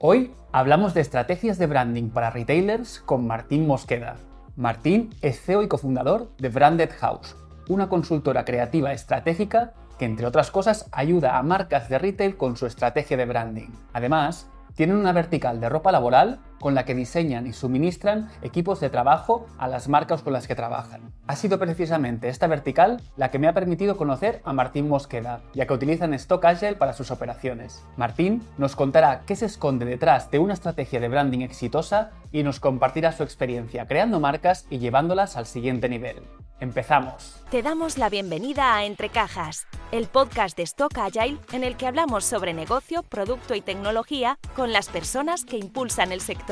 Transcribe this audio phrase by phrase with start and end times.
[0.00, 4.14] Hoy hablamos de estrategias de branding para retailers con Martín Mosqueda.
[4.54, 7.34] Martín es CEO y cofundador de Branded House,
[7.68, 12.66] una consultora creativa estratégica que, entre otras cosas, ayuda a marcas de retail con su
[12.66, 13.70] estrategia de branding.
[13.92, 18.90] Además, tienen una vertical de ropa laboral con la que diseñan y suministran equipos de
[18.90, 21.12] trabajo a las marcas con las que trabajan.
[21.26, 25.66] Ha sido precisamente esta vertical la que me ha permitido conocer a Martín Mosqueda, ya
[25.66, 27.84] que utilizan Stock Agile para sus operaciones.
[27.96, 32.60] Martín nos contará qué se esconde detrás de una estrategia de branding exitosa y nos
[32.60, 36.16] compartirá su experiencia creando marcas y llevándolas al siguiente nivel.
[36.60, 37.36] Empezamos.
[37.50, 41.86] Te damos la bienvenida a Entre Cajas, el podcast de Stock Agile en el que
[41.86, 46.47] hablamos sobre negocio, producto y tecnología con las personas que impulsan el sector.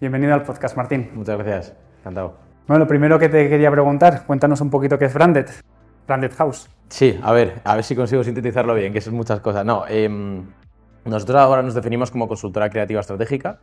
[0.00, 1.10] Bienvenido al podcast, Martín.
[1.14, 2.36] Muchas gracias, encantado.
[2.68, 5.46] Bueno, lo primero que te quería preguntar, cuéntanos un poquito qué es Branded,
[6.06, 6.70] Branded House.
[6.88, 9.64] Sí, a ver, a ver si consigo sintetizarlo bien, que son muchas cosas.
[9.64, 10.08] No, eh,
[11.04, 13.58] nosotros ahora nos definimos como consultora creativa estratégica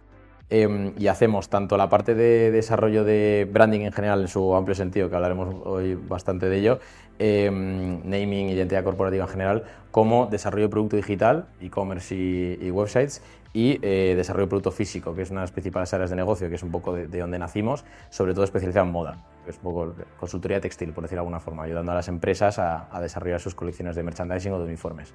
[0.54, 4.76] Em, y hacemos tanto la parte de desarrollo de branding en general en su amplio
[4.76, 6.80] sentido, que hablaremos hoy bastante de ello,
[7.20, 13.80] em, naming, identidad corporativa en general, como desarrollo de producto digital, e-commerce y, websites, y
[13.82, 16.56] eh, desarrollo de producto físico, que es una de las principales áreas de negocio, que
[16.56, 19.96] es un poco de, donde nacimos, sobre todo especializado en moda, que es un poco
[20.20, 23.56] consultoría textil, por decirlo de alguna forma, ayudando a las empresas a, a desarrollar sus
[23.56, 25.14] colecciones de merchandising o de uniformes.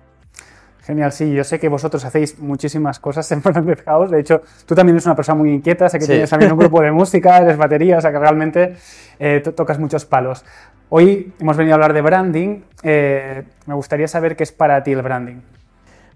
[0.87, 4.09] Genial, sí, yo sé que vosotros hacéis muchísimas cosas en Branded House.
[4.09, 6.81] De hecho, tú también eres una persona muy inquieta, sé que tienes también un grupo
[6.81, 8.77] de música, eres batería, o sea que realmente
[9.19, 10.45] eh, tocas muchos palos.
[10.89, 12.61] Hoy hemos venido a hablar de branding.
[12.85, 15.41] Eh, me gustaría saber qué es para ti el branding.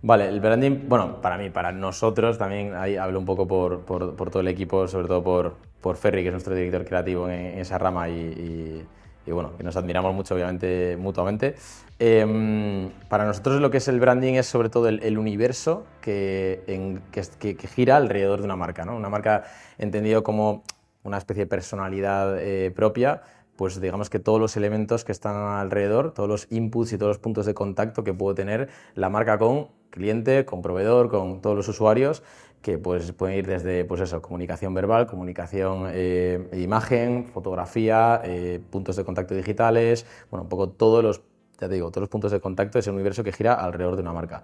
[0.03, 4.17] Vale, el branding, bueno, para mí, para nosotros, también ahí hablo un poco por, por,
[4.17, 7.59] por todo el equipo, sobre todo por, por Ferry, que es nuestro director creativo en,
[7.59, 8.87] esa rama y
[9.27, 11.55] y bueno, que nos admiramos mucho, obviamente, mutuamente.
[11.99, 17.69] Em, para nosotros lo que es el branding es sobre todo el, universo que, que,
[17.69, 18.97] gira alrededor de una marca, ¿no?
[18.97, 19.45] Una marca
[19.79, 20.65] entendido como
[21.03, 23.23] una especie de personalidad eh, propia,
[23.61, 27.19] pues digamos que todos los elementos que están alrededor, todos los inputs y todos los
[27.19, 31.69] puntos de contacto que puede tener la marca con cliente, con proveedor, con todos los
[31.69, 32.23] usuarios,
[32.63, 38.97] que pues, pueden ir desde pues eso, comunicación verbal, comunicación eh, imagen, fotografía, eh, puntos
[38.97, 41.21] de contacto digitales, bueno, un poco todos los,
[41.61, 44.01] ya te digo, todos los puntos de contacto de ese universo que gira alrededor de
[44.01, 44.43] una marca.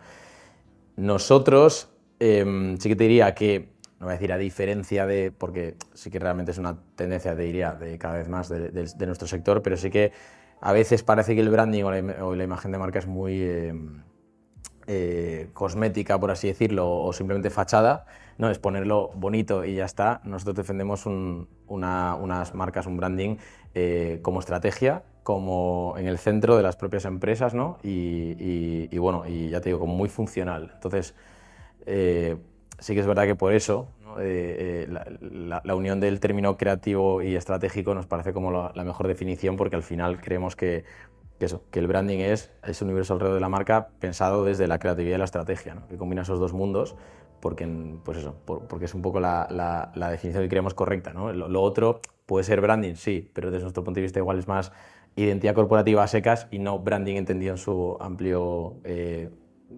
[0.96, 1.88] Nosotros,
[2.18, 6.10] em, sí que te diría que, no voy a decir a diferencia de, porque sí
[6.10, 9.76] que realmente es una tendencia, te diría, de cada vez más de, nuestro sector, pero
[9.76, 10.12] sí que
[10.60, 13.42] a veces parece que el branding o la, imagen de marca es muy...
[13.42, 14.02] Em,
[14.88, 18.06] eh, cosmética, por así decirlo, o simplemente fachada,
[18.38, 20.20] no es ponerlo bonito y ya está.
[20.22, 23.36] Nosotros defendemos unas marcas, un branding
[23.74, 27.78] eh, como estrategia, como en el centro de las propias empresas, ¿no?
[27.82, 30.70] Y, bueno, y ya te digo, como muy funcional.
[30.74, 31.16] Entonces,
[31.84, 32.36] eh,
[32.78, 33.88] sí que es verdad que por eso
[34.18, 39.82] la, unión del término creativo y estratégico nos parece como la, mejor definición porque al
[39.82, 40.84] final creemos que
[41.38, 45.16] eso, que el branding es ese universo alrededor de la marca pensado desde la creatividad
[45.16, 45.86] y la estrategia, ¿no?
[45.86, 46.96] que combina esos dos mundos
[47.40, 47.68] porque,
[48.04, 51.12] pues eso, porque es un poco la, definición que creemos correcta.
[51.12, 54.72] Lo, otro puede ser branding, sí, pero desde nuestro punto de vista igual es más
[55.16, 59.30] identidad corporativa a secas y no branding entendido en su amplio eh,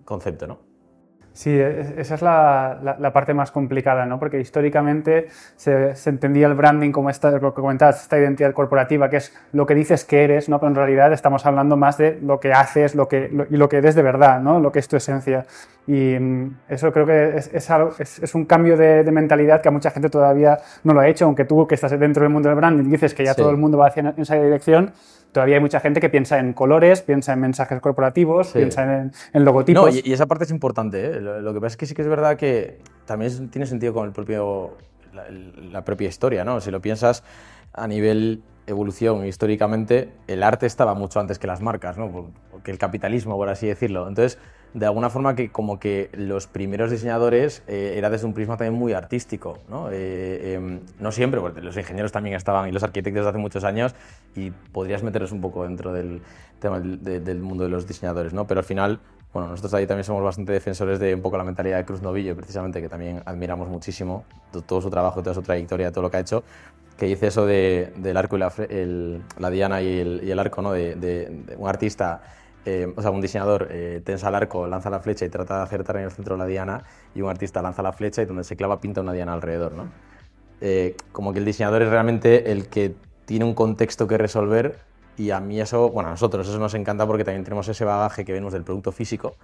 [0.05, 0.47] concepto.
[0.47, 0.68] ¿no?
[1.39, 4.19] Sí, e, esa es la, parte más complicada, ¿no?
[4.19, 9.19] porque históricamente se, entendía el branding como esta, lo que comentabas, esta identidad corporativa, que
[9.19, 10.59] es lo que dices que eres, ¿no?
[10.59, 13.77] pero en realidad estamos hablando más de lo que haces lo que, y lo que
[13.77, 14.59] eres de verdad, ¿no?
[14.59, 15.47] lo que es tu esencia.
[15.87, 20.11] Y mm, eso creo que es, es, un cambio de, mentalidad que a mucha gente
[20.11, 23.15] todavía no lo ha hecho, aunque tú que estás dentro del mundo del branding dices
[23.15, 24.93] que ya todo el mundo va hacia esa dirección,
[25.33, 29.95] todavía hay mucha gente que piensa en colores, piensa en mensajes corporativos, piensa en, logotipos.
[29.95, 31.05] No, y, esa parte es importante.
[31.05, 31.21] ¿eh?
[31.21, 34.13] Lo, que pasa es que sí que es verdad que también tiene sentido con el
[34.13, 34.77] propio,
[35.73, 36.45] la, propia historia.
[36.45, 36.61] ¿no?
[36.61, 37.25] Si lo piensas
[37.73, 42.33] a nivel evolución históricamente, el arte estaba mucho antes que las marcas, ¿no?
[42.63, 44.09] que el capitalismo, por así decirlo.
[44.09, 44.39] Entonces,
[44.75, 48.79] de alguna forma que como que los primeros diseñadores eh, era desde un prisma también
[48.79, 49.91] muy artístico, ¿no?
[49.91, 53.65] Eh, em, no siempre, porque los ingenieros también estaban y los arquitectos de hace muchos
[53.65, 53.95] años
[54.35, 56.21] y podrías meterlos un poco dentro del
[56.61, 58.47] tema del, mundo de los diseñadores, ¿no?
[58.47, 59.01] Pero al final,
[59.33, 62.37] bueno, nosotros ahí también somos bastante defensores de un poco la mentalidad de Cruz Novillo,
[62.37, 64.25] precisamente, que también admiramos muchísimo
[64.67, 66.45] todo su trabajo, toda su trayectoria, todo lo que ha hecho,
[66.99, 68.53] que dice eso del arco y la,
[69.39, 69.99] la diana y
[70.31, 70.73] el, arco, ¿no?
[70.73, 72.21] de, de un artista
[72.71, 75.63] eh, o sea, un diseñador eh, tensa el arco, lanza la flecha y trata de
[75.63, 76.83] acertar en el centro de la diana,
[77.15, 79.73] y un artista lanza la flecha y donde se clava pinta una diana alrededor.
[79.73, 79.89] ¿no?
[80.61, 82.95] Eh, como que el diseñador es realmente el que
[83.25, 84.81] tiene un contexto que resolver
[85.17, 88.27] y a mí eso, bueno, a nosotros eso nos encanta porque también tenemos ese bagaje
[88.27, 89.37] que vemos del producto físico,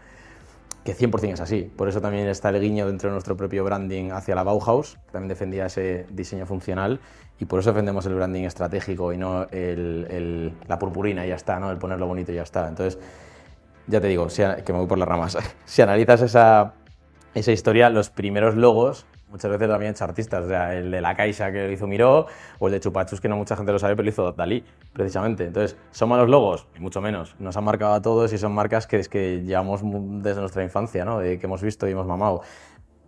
[0.84, 1.62] que 100% es así.
[1.62, 5.12] Por eso también está el guiño dentro de nuestro propio branding hacia la Bauhaus, que
[5.12, 7.00] también defendía ese diseño funcional,
[7.40, 11.70] y por eso defendemos el branding estratégico y no la purpurina y ya está, ¿no?
[11.70, 12.68] el ponerlo bonito y ya está.
[12.68, 13.00] Entonces,
[13.86, 15.36] ya te digo, que me voy por las ramas.
[15.64, 16.74] si analizas esa,
[17.34, 21.00] esa historia, los primeros logos muchas veces lo habían hecho artistas, o sea, el de
[21.00, 22.26] la Caixa que lo hizo Miró,
[22.60, 25.46] o el de Chupachus que no mucha gente lo sabe, pero lo hizo Dalí, precisamente.
[25.46, 26.68] Entonces, ¿son malos logos?
[26.76, 27.34] Y mucho menos.
[27.40, 29.80] Nos han marcado a todos y son marcas que es que llevamos
[30.22, 31.18] desde nuestra infancia, ¿no?
[31.18, 32.42] De que hemos visto y hemos mamado.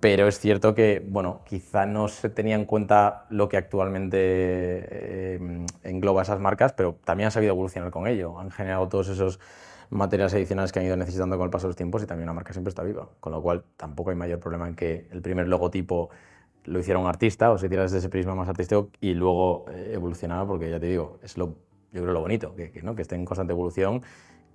[0.00, 5.64] Pero es cierto que, bueno, quizá no se tenía en cuenta lo que actualmente eh,
[5.84, 8.36] engloba esas marcas, pero también han sabido evolucionar con ello.
[8.40, 9.38] Han generado todos esos
[9.90, 12.32] materiales adicionales que han ido necesitando con el paso de los tiempos y también la
[12.32, 13.08] marca siempre está viva.
[13.20, 16.10] Con lo cual tampoco hay mayor problema en que el primer logotipo
[16.64, 19.92] lo hiciera un artista o se tirara desde ese prisma más artístico y luego eh,
[19.94, 21.54] evolucionara, porque ya te digo, es lo,
[21.92, 22.94] yo creo lo bonito, que, que, ¿no?
[22.94, 24.02] que esté en constante evolución,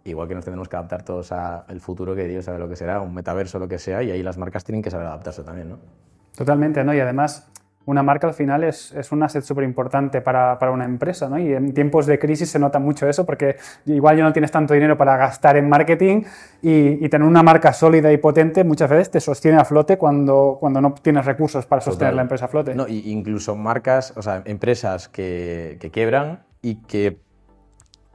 [0.03, 3.01] igual que nos tenemos que adaptar todos al futuro que Dios sabe lo que será,
[3.01, 5.69] un metaverso, lo que sea, y ahí las marcas tienen que saber adaptarse también.
[5.69, 5.79] ¿no?
[6.35, 6.93] Totalmente, ¿no?
[6.93, 7.51] Y además
[7.85, 11.39] una marca al final es, es un asset súper importante para, para, una empresa, ¿no?
[11.39, 14.73] Y en tiempos de crisis se nota mucho eso, porque igual ya no tienes tanto
[14.73, 16.23] dinero para gastar en marketing
[16.61, 20.57] y, y, tener una marca sólida y potente muchas veces te sostiene a flote cuando,
[20.59, 22.75] cuando no tienes recursos para sostener la empresa a flote.
[22.75, 27.19] No, y incluso marcas, o sea, empresas que, que quiebran y que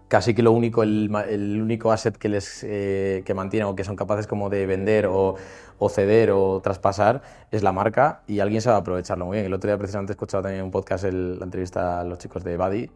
[0.09, 3.85] casi que lo único, el, el único asset que les eh, que mantienen o que
[3.85, 5.37] son capaces como de vender o,
[5.79, 9.47] o, ceder o traspasar es la marca y alguien a aprovecharlo muy bien.
[9.47, 12.45] El otro día precisamente he escuchado también un podcast, el, la entrevista a los chicos
[12.45, 12.91] de Buddy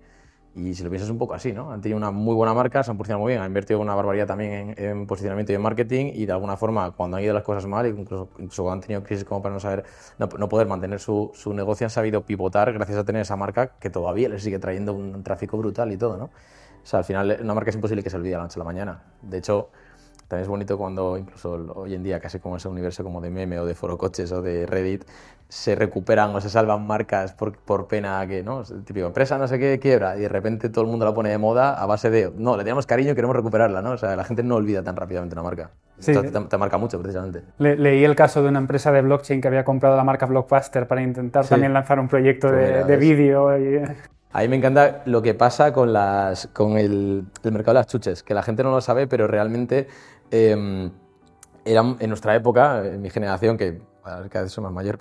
[0.54, 1.70] y si lo piensas un poco así, ¿no?
[1.70, 4.26] Han tenido una muy buena marca, se han posicionado muy bien, han invertido una barbaridad
[4.26, 7.44] también en, en, posicionamiento y en marketing y de alguna forma cuando han ido las
[7.44, 9.84] cosas mal, incluso, incluso cuando han tenido crisis como para no saber,
[10.18, 13.78] no, no poder mantener su, su, negocio, han sabido pivotar gracias a tener esa marca
[13.78, 16.30] que todavía les sigue trayendo un tráfico brutal y todo, ¿no?
[16.82, 18.60] O sea, al final una marca es imposible que se olvide a la noche a
[18.60, 19.02] la mañana.
[19.22, 19.70] De hecho,
[20.30, 23.58] también es bonito cuando incluso hoy en día, casi como ese universo como de meme
[23.58, 25.04] o de foro coches o de Reddit,
[25.48, 28.62] se recuperan o se salvan marcas por, por pena que, ¿no?
[28.62, 31.30] El típico empresa no sé qué quiebra y de repente todo el mundo la pone
[31.30, 33.90] de moda a base de, no, le tenemos cariño y queremos recuperarla, ¿no?
[33.90, 35.72] O sea, la gente no olvida tan rápidamente una marca.
[35.98, 36.12] Sí.
[36.14, 37.42] Te, te, marca mucho, precisamente.
[37.58, 40.86] Le, leí el caso de una empresa de blockchain que había comprado la marca Blockbuster
[40.86, 41.50] para intentar sí.
[41.50, 43.58] también lanzar un proyecto pues de, de vídeo.
[43.58, 43.82] Y...
[44.32, 48.22] A mí me encanta lo que pasa con, las, con el, mercado de las chuches,
[48.22, 49.88] que la gente no lo sabe, pero realmente
[50.30, 50.90] eh,
[51.64, 54.98] en nuestra época, en mi generación, que cada vez soy más mayor,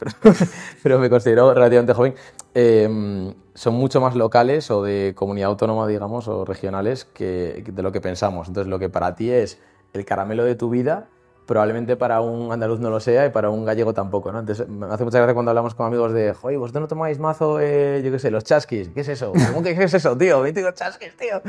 [0.82, 2.16] pero, me considero relativamente joven,
[2.54, 7.92] eh, son mucho más locales o de comunidad autónoma, digamos, o regionales que, de lo
[7.92, 8.48] que pensamos.
[8.48, 9.60] Entonces, lo que para ti es
[9.94, 11.08] el caramelo de tu vida,
[11.50, 14.38] probablemente para un andaluz no lo sea y para un gallego tampoco, ¿no?
[14.38, 17.60] Entonces, me hace mucha gracia cuando hablamos con amigos de, joder, vosotros no tomáis mazo,
[17.60, 19.34] eh, yo qué sé, los chasquis, ¿qué es eso?
[19.48, 20.44] ¿Cómo que qué es eso, tío?
[20.44, 21.42] digo chasquis, tío.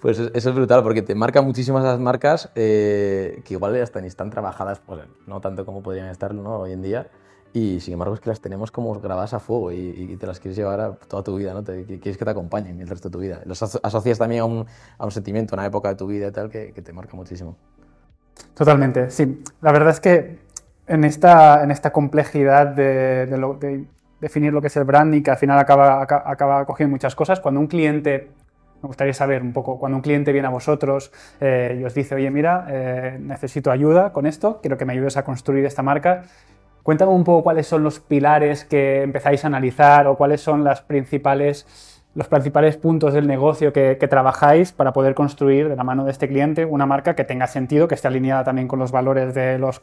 [0.00, 4.06] Pues eso es brutal porque te marca muchísimas las marcas eh, que igual hasta ni
[4.06, 6.56] están trabajadas, pues no tanto como podrían estarlo ¿no?
[6.56, 7.10] hoy en día.
[7.52, 10.40] Y sin embargo es que las tenemos como grabadas a fuego y, y te las
[10.40, 11.62] quieres llevar a toda tu vida, ¿no?
[11.62, 13.42] Te, quieres que te acompañen el resto de tu vida.
[13.44, 14.64] Los asocias también a un,
[14.96, 17.14] a un sentimiento, a una época de tu vida y tal que, que te marca
[17.14, 17.58] muchísimo.
[18.54, 19.42] Totalmente, sí.
[19.60, 20.38] La verdad es que
[20.86, 23.86] en esta, en esta complejidad de,
[24.20, 27.60] definir lo que es el branding, que al final acaba, acaba cogiendo muchas cosas, cuando
[27.60, 28.30] un cliente,
[28.82, 32.14] me gustaría saber un poco, cuando un cliente viene a vosotros eh, y os dice,
[32.14, 36.24] oye, mira, eh, necesito ayuda con esto, quiero que me ayudes a construir esta marca,
[36.82, 40.82] cuéntame un poco cuáles son los pilares que empezáis a analizar o cuáles son las
[40.82, 46.04] principales los principales puntos del negocio que, que, trabajáis para poder construir de la mano
[46.04, 49.34] de este cliente una marca que tenga sentido, que esté alineada también con los valores
[49.34, 49.80] de los,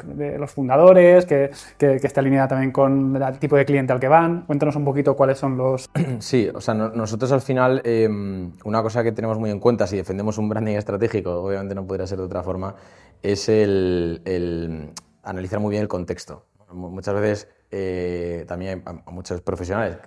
[0.51, 4.41] fundadores, que, que, esté alineada también con el tipo de cliente al que van.
[4.41, 5.89] Cuéntanos un poquito cuáles son los...
[6.19, 8.07] Sí, o sea, no, nosotros al final, eh,
[8.63, 12.05] una cosa que tenemos muy en cuenta si defendemos un branding estratégico, obviamente no podría
[12.05, 12.75] ser de otra forma,
[13.23, 14.91] es el, el
[15.23, 16.45] analizar muy bien el contexto.
[16.71, 19.97] Muchas veces eh, también a muchos profesionales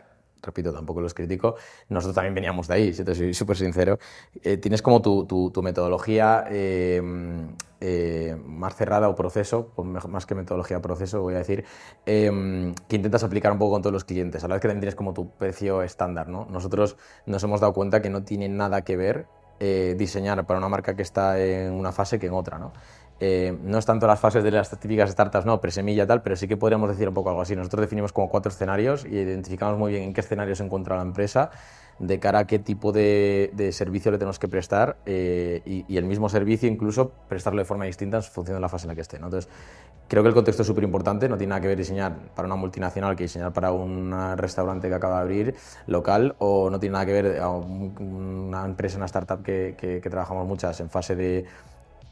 [0.43, 1.57] repito, tampoco los critico,
[1.89, 3.99] nosotros también veníamos de ahí, si te soy súper sincero.
[4.43, 7.01] Eh, tienes como tu, tu, tu metodología eh,
[7.81, 11.65] eh, más cerrada o proceso, más que metodología proceso, voy a decir,
[12.05, 14.45] que intentas aplicar un poco con todos los clientes.
[14.45, 16.29] A la vez que también tienes como tu precio estándar.
[16.29, 16.47] ¿no?
[16.51, 16.97] Nosotros
[17.27, 19.27] nos hemos dado cuenta que no tiene nada que ver
[19.97, 22.59] diseñar para una marca que está en una fase que en otra.
[22.59, 22.73] ¿no?
[23.25, 26.49] Eh, no es tanto las fases de las típicas startups, no, presemilla tal, pero sí
[26.49, 27.55] que podríamos decir un poco algo así.
[27.55, 31.03] Nosotros definimos como cuatro escenarios y identificamos muy bien en qué escenario se encuentra la
[31.03, 31.53] empresa,
[32.01, 36.29] de cara a qué tipo de, servicio le tenemos que prestar eh, y, el mismo
[36.29, 39.21] servicio incluso prestarlo de forma distinta en función de la fase en la que esté.
[39.21, 39.27] ¿no?
[39.27, 39.49] Entonces,
[40.09, 42.57] creo que el contexto es súper importante, no tiene nada que ver diseñar para una
[42.57, 45.55] multinacional que diseñar para un restaurante que acaba de abrir
[45.87, 47.95] local o no tiene nada que ver a un,
[48.49, 51.45] una empresa, una startup que, que, que trabajamos muchas en fase de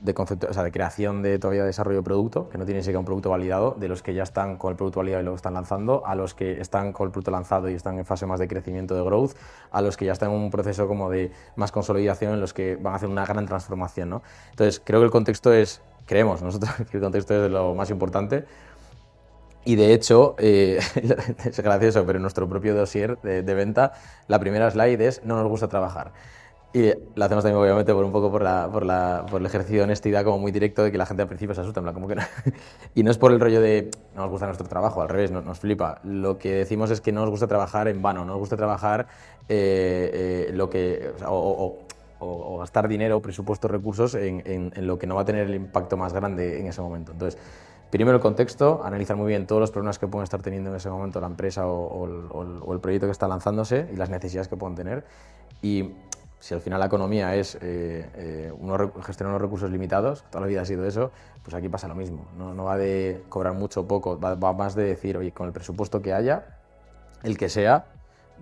[0.01, 2.99] de, concepto, o sea, de creación de todavía desarrollo de producto, que no tienen siquiera
[2.99, 5.55] un producto validado, de los que ya están con el producto validado y lo están
[5.55, 8.49] lanzando, a los que están con el producto lanzado y están en fase más de
[8.49, 9.33] crecimiento de growth,
[9.71, 12.77] a los que ya están en un proceso como de más consolidación en los que
[12.77, 14.11] van a hacer una gran transformación.
[14.11, 14.23] ¿no?
[14.51, 18.45] Entonces, creo que el contexto es, creemos nosotros que el contexto es lo más importante.
[19.63, 20.81] Y de hecho, eh,
[21.45, 23.93] es gracioso, pero en nuestro propio dossier de, de venta,
[24.27, 26.13] la primera slide es no nos gusta trabajar.
[26.73, 29.79] Y lo hacemos también, obviamente, por un poco por, la, por, la, por el ejercicio
[29.79, 32.15] de honestidad como muy directo de que la gente al principio se asusta, como que
[32.15, 32.23] no.
[32.95, 35.45] y no es por el rollo de no nos gusta nuestro trabajo, al revés, nos,
[35.45, 36.01] nos flipa.
[36.05, 39.09] Lo que decimos es que no nos gusta trabajar en vano, no nos gusta trabajar
[39.49, 41.79] eh, eh, lo que, o,
[42.21, 45.49] o, o, gastar dinero, presupuestos, recursos en, en, en, lo que no va a tener
[45.49, 47.11] el impacto más grande en ese momento.
[47.11, 47.41] Entonces,
[47.91, 50.89] primero el contexto, analizar muy bien todos los problemas que pueden estar teniendo en ese
[50.89, 54.77] momento la empresa o, o el proyecto que está lanzándose y las necesidades que pueden
[54.77, 55.05] tener.
[55.63, 55.91] Y
[56.41, 58.53] si al final la economía es eh, eh,
[59.03, 62.27] gestionar unos recursos limitados, toda la vida ha sido eso, pues aquí pasa lo mismo.
[62.37, 66.01] No, va de cobrar mucho o poco, va, más de decir, oye, con el presupuesto
[66.01, 66.59] que haya,
[67.23, 67.85] el que sea,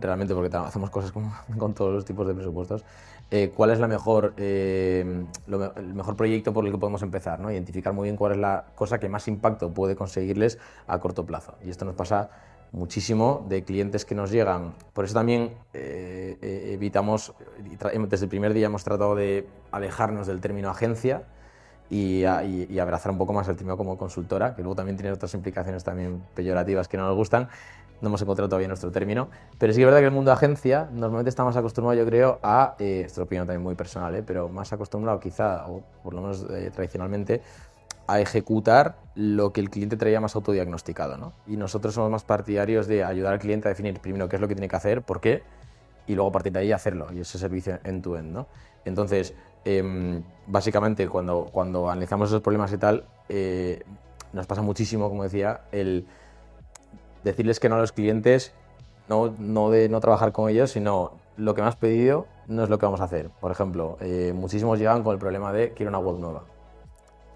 [0.00, 2.84] realmente porque hacemos cosas con, con todos los tipos de presupuestos,
[3.30, 7.40] eh, cuál es la mejor, eh, lo, el mejor proyecto por el que podemos empezar,
[7.40, 7.50] ¿no?
[7.50, 11.54] identificar muy bien cuál es la cosa que más impacto puede conseguirles a corto plazo.
[11.62, 12.30] Y esto nos pasa
[12.72, 14.74] muchísimo de clientes que nos llegan.
[14.92, 17.34] Por eso también eh, eh evitamos,
[18.08, 21.22] desde el primer día hemos tratado de alejarnos del término agencia
[21.90, 25.12] y, y, y, abrazar un poco más el término como consultora, que luego también tiene
[25.12, 27.48] otras implicaciones también peyorativas que no nos gustan.
[28.00, 30.88] No hemos encontrado todavía nuestro término, pero sí que es verdad que el mundo agencia
[30.92, 34.22] normalmente está más acostumbrado, yo creo, a, eh, esto es opinión también muy personal, eh,
[34.24, 37.42] pero más acostumbrado quizá, o por lo menos eh, tradicionalmente,
[38.08, 41.18] a ejecutar lo que el cliente traía más autodiagnosticado.
[41.18, 41.34] ¿no?
[41.46, 44.48] Y nosotros somos más partidarios de ayudar al cliente a definir primero qué es lo
[44.48, 45.42] que tiene que hacer, por qué,
[46.06, 48.32] y luego a partir de ahí hacerlo, y ese servicio end-to-end.
[48.32, 48.46] ¿no?
[48.86, 49.34] Entonces,
[49.66, 53.82] eh, básicamente, cuando, cuando analizamos esos problemas y tal, eh,
[54.32, 56.06] nos pasa muchísimo, como decía, el
[57.24, 58.54] decirles que no a los clientes,
[59.06, 62.70] no, no de no trabajar con ellos, sino lo que me has pedido no es
[62.70, 63.28] lo que vamos a hacer.
[63.28, 66.44] Por ejemplo, eh, muchísimos llegan con el problema de quiero una web nueva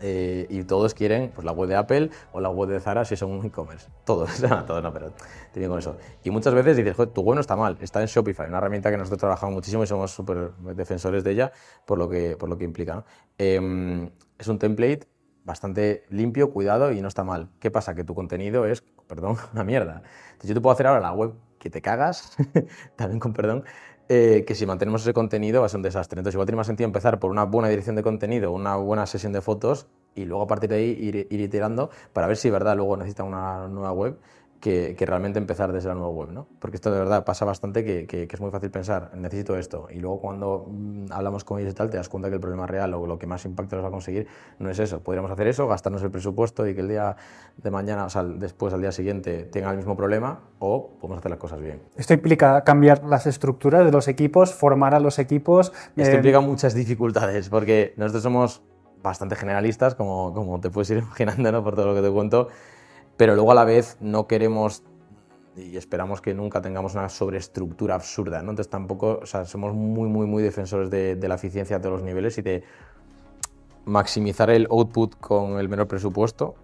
[0.03, 3.17] eh, y todos quieren pues, la web de Apple o la web de Zara si
[3.17, 3.89] son un e-commerce.
[4.05, 4.31] Todos,
[4.67, 5.13] todos no, pero
[5.53, 5.97] te con eso.
[6.25, 8.97] Y muchas veces dices, tu web no está mal, está en Shopify, una herramienta que
[8.97, 11.53] nosotros trabajamos muchísimo y somos súper defensores de ella
[11.87, 12.97] por lo que, por lo que implica.
[12.97, 13.05] ¿no?
[13.39, 15.07] Eh, es un template
[15.45, 17.51] bastante limpio, cuidado y no está mal.
[17.61, 17.95] ¿Qué pasa?
[17.95, 20.03] Que tu contenido es, perdón, una mierda.
[20.33, 22.37] Entonces yo te puedo hacer ahora la web que te cagas,
[22.97, 23.65] también con perdón,
[24.15, 26.21] eh, que si mantenemos ese contenido va a ser un desastre.
[26.21, 29.33] Entonces igual tiene más sentido empezar por una buena dirección de contenido, una buena sesión
[29.33, 32.95] de fotos y luego a partir de ahí ir, iterando para ver si verdad luego
[32.99, 34.19] necesita una nueva web
[34.63, 36.47] que, que, realmente empezar desde la nueva web, ¿no?
[36.61, 39.89] Porque esto de verdad pasa bastante que, que, que, es muy fácil pensar, necesito esto,
[39.91, 42.69] y luego cuando mmm, hablamos con ellos y tal, te das cuenta que el problema
[42.69, 44.29] real o lo que más impacto les va a conseguir
[44.61, 45.01] no es eso.
[45.01, 47.17] Podríamos hacer eso, gastarnos el presupuesto y que el día
[47.57, 51.33] de mañana, o sea, después, al día siguiente, tenga el mismo problema, o podemos hacer
[51.33, 51.83] las cosas bien.
[51.97, 55.73] Esto implica cambiar las estructuras de los equipos, formar a los equipos.
[55.97, 56.17] Esto eh...
[56.17, 58.63] implica muchas dificultades, porque nosotros somos
[59.03, 61.65] bastante generalistas, como, como te puedes ir imaginando, ¿no?
[61.65, 62.47] Por todo lo que te cuento
[63.23, 64.83] pero luego a la vez no queremos
[65.57, 68.51] y esperamos que nunca tengamos una sobreestructura absurda, ¿no?
[68.51, 72.01] Entonces tampoco, o sea, somos muy, muy, muy defensores de, de, la eficiencia a todos
[72.01, 72.65] los niveles y de
[73.85, 76.57] maximizar el output con el menor presupuesto.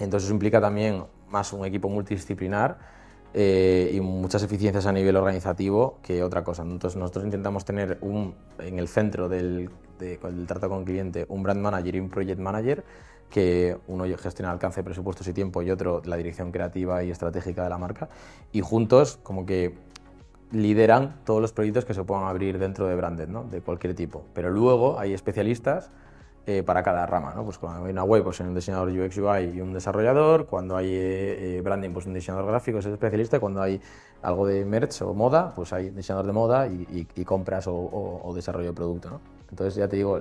[0.00, 2.78] Entonces eso implica también más un equipo multidisciplinar
[3.32, 6.64] eh, y muchas eficiencias a nivel organizativo que otra cosa.
[6.64, 11.44] Entonces nosotros intentamos tener un, en el centro del, de, del trato con cliente un
[11.44, 12.82] brand manager y un project manager
[13.32, 17.64] que uno gestiona el alcance presupuestos y tiempo y otro la dirección creativa y estratégica
[17.64, 18.08] de la marca,
[18.52, 19.74] y juntos como que
[20.52, 23.44] lideran todos los proyectos que se puedan abrir dentro de Branded, ¿no?
[23.44, 24.22] de cualquier tipo.
[24.34, 25.90] Pero luego hay especialistas
[26.44, 27.32] eh, para cada rama.
[27.34, 27.42] ¿no?
[27.44, 30.46] Pues cuando hay una web, pues hay un diseñador UX UI y un desarrollador.
[30.46, 33.40] Cuando hay eh, branding, pues un diseñador gráfico es especialista.
[33.40, 33.80] Cuando hay
[34.20, 38.74] algo de merch o moda, pues hay diseñador de moda y, compras o, desarrollo de
[38.74, 39.08] producto.
[39.08, 39.20] ¿no?
[39.50, 40.18] Entonces ya te digo,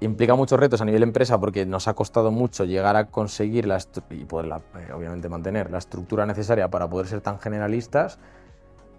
[0.00, 3.78] implica muchos retos a nivel empresa porque nos ha costado mucho llegar a conseguir la
[4.10, 8.18] y poderla, eh, obviamente, mantener la estructura necesaria para poder ser tan generalistas.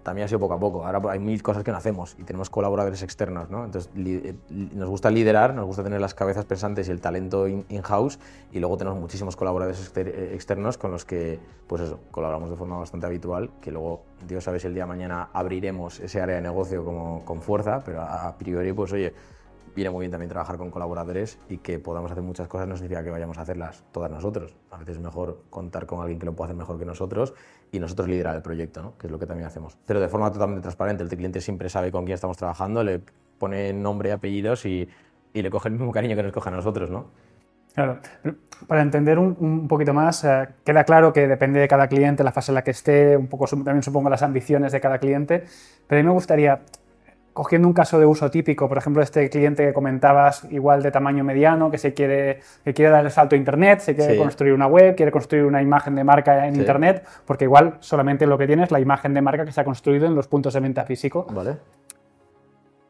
[0.02, 0.84] También ha sido poco a poco.
[0.84, 3.64] Ahora hay mil cosas que no hacemos y tenemos colaboradores externos, ¿no?
[3.64, 8.18] Entonces eh, nos gusta liderar, nos gusta tener las cabezas pensantes y el talento in-house
[8.50, 12.56] y luego tenemos muchísimos colaboradores exter eh, externos con los que, pues eso, colaboramos de
[12.56, 16.34] forma bastante habitual, que luego Dios sabe si el día de mañana abriremos ese área
[16.34, 19.14] de negocio como con fuerza, pero a, a priori, pues oye,
[19.74, 23.02] viene muy bien también trabajar con colaboradores y que podamos hacer muchas cosas no significa
[23.02, 24.54] que vayamos a hacerlas todas nosotros.
[24.70, 27.34] A veces es mejor contar con alguien que lo pueda hacer mejor que nosotros
[27.70, 28.98] y nosotros liderar el proyecto, ¿no?
[28.98, 29.76] que es lo que también hacemos.
[29.86, 33.00] Pero de forma totalmente transparente, el cliente siempre sabe con quién estamos trabajando, le
[33.38, 34.88] pone nombre apellidos y
[35.34, 37.06] y le coge el mismo cariño que nos coge a nosotros, ¿no?
[37.74, 38.00] Claro.
[38.66, 42.50] Para entender un, poquito más, eh, queda claro que depende de cada cliente, la fase
[42.50, 45.44] en la que esté, un poco también supongo las ambiciones de cada cliente,
[45.86, 46.60] pero a mí me gustaría,
[47.32, 51.24] cogiendo un caso de uso típico, por ejemplo, este cliente que comentabas, igual de tamaño
[51.24, 54.66] mediano, que se quiere, que quiere dar el salto a Internet, se quiere construir una
[54.66, 58.64] web, quiere construir una imagen de marca en Internet, porque igual solamente lo que tiene
[58.64, 61.26] es la imagen de marca que se ha construido en los puntos de venta físico.
[61.30, 61.56] Vale.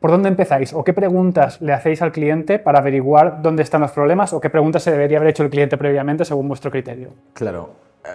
[0.00, 0.72] ¿Por dónde empezáis?
[0.72, 4.32] ¿O qué preguntas le hacéis al cliente para averiguar dónde están los problemas?
[4.32, 7.10] ¿O qué preguntas se debería haber hecho el cliente previamente según vuestro criterio?
[7.34, 7.70] Claro,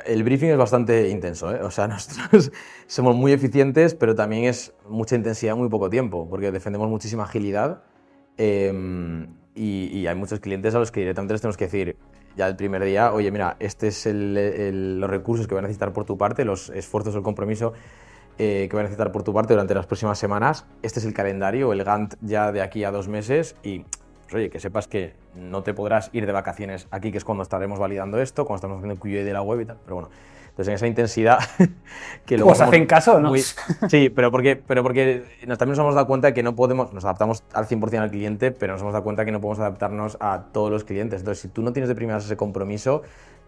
[0.05, 1.61] el briefing es bastante intenso, ¿eh?
[1.61, 2.51] o sea, nosotros
[2.87, 7.23] somos muy eficientes, pero también es mucha intensidad en muy poco tiempo, porque defendemos muchísima
[7.23, 7.83] agilidad
[8.37, 11.97] em, y, hay muchos clientes a los que directamente les tenemos que decir
[12.35, 16.05] ya el primer día, oye, mira, este es los recursos que van a necesitar por
[16.05, 17.73] tu parte, los esfuerzos, el compromiso
[18.37, 20.67] eh, que va a necesitar por tu parte durante las próximas semanas.
[20.83, 23.85] Este es el calendario, el Gantt ya de aquí a dos meses y
[24.27, 27.43] pues, oye, que sepas que no te podrás ir de vacaciones aquí, que es cuando
[27.43, 30.09] estaremos validando esto, cuando estamos haciendo el QA de la web y tal, pero bueno.
[30.49, 31.39] Entonces, en esa intensidad
[32.25, 32.51] que luego...
[32.51, 33.31] ¿Os hacen caso no?
[33.89, 36.91] sí, pero porque, pero porque nos, también nos hemos dado cuenta que no podemos...
[36.93, 40.17] Nos adaptamos al 100% al cliente, pero nos hemos dado cuenta que no podemos adaptarnos
[40.19, 41.21] a todos los clientes.
[41.21, 43.03] Entonces, si tú no tienes de primeras ese compromiso,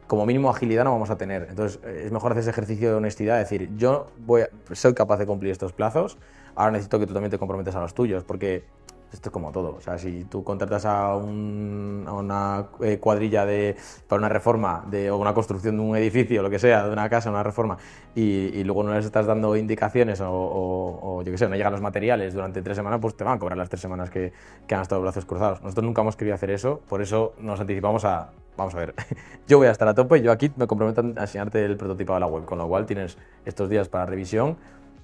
[0.10, 1.48] como mínimo agilidad no vamos a tener.
[1.50, 4.42] Entonces es mejor hacer ese ejercicio de honestidad, decir, yo voy
[4.74, 6.18] soy capaz de cumplir estos plazos,
[6.56, 8.64] ahora necesito que tú también te comprometas a los tuyos, porque
[9.12, 9.76] esto es como todo.
[9.76, 13.76] O sea, si tú contratas a, una eh, cuadrilla de,
[14.08, 17.10] para una reforma de, o una construcción de un edificio, lo que sea, de una
[17.10, 17.78] casa, una reforma,
[18.16, 22.34] y, luego no les estás dando indicaciones o, yo qué sé, no llegan los materiales
[22.34, 24.32] durante tres semanas, pues te van a cobrar las tres semanas que,
[24.68, 25.62] que han estado brazos cruzados.
[25.62, 28.94] Nosotros nunca hemos querido hacer eso, por eso nos anticipamos a vamos a ver,
[29.48, 32.20] yo voy a estar a tope, yo aquí me comprometo a enseñarte el prototipo de
[32.20, 34.58] la web, con lo cual tienes estos días para revisión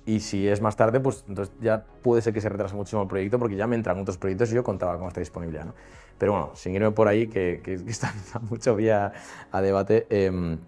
[0.05, 3.07] y si es más tarde, pues entonces ya puede ser que se retrase muchísimo el
[3.07, 5.65] proyecto porque ya me entran otros proyectos y yo contaba con esta disponibilidad.
[5.65, 5.73] ¿no?
[6.17, 8.13] Pero bueno, sin irme por ahí, que, que, está,
[8.49, 9.13] mucho vía
[9.51, 10.59] a debate, em,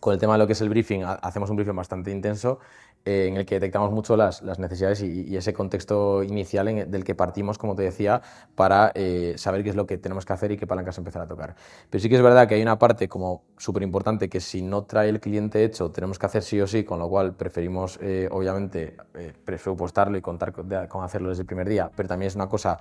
[0.00, 2.58] con el tema de lo que es el briefing, hacemos un briefing bastante intenso
[3.06, 7.56] eh, en el que detectamos mucho las, necesidades y, ese contexto inicial del que partimos,
[7.56, 8.20] como te decía,
[8.54, 11.26] para eh, saber qué es lo que tenemos que hacer y qué palancas empezar a
[11.26, 11.56] tocar.
[11.88, 14.84] Pero sí que es verdad que hay una parte como súper importante que si no
[14.84, 18.28] trae el cliente hecho, tenemos que hacer sí o sí, con lo cual preferimos, eh,
[18.30, 18.96] obviamente,
[19.44, 22.78] presupuestarlo y contar con, con hacerlo desde el primer día, pero también es una cosa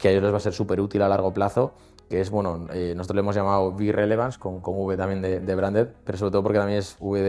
[0.00, 1.74] que a ellos les va a ser súper útil a largo plazo
[2.10, 5.54] que es, bueno, eh, nosotros le hemos llamado V-Relevance, con, con, V también de, de,
[5.54, 7.22] branded, pero sobre todo porque también es V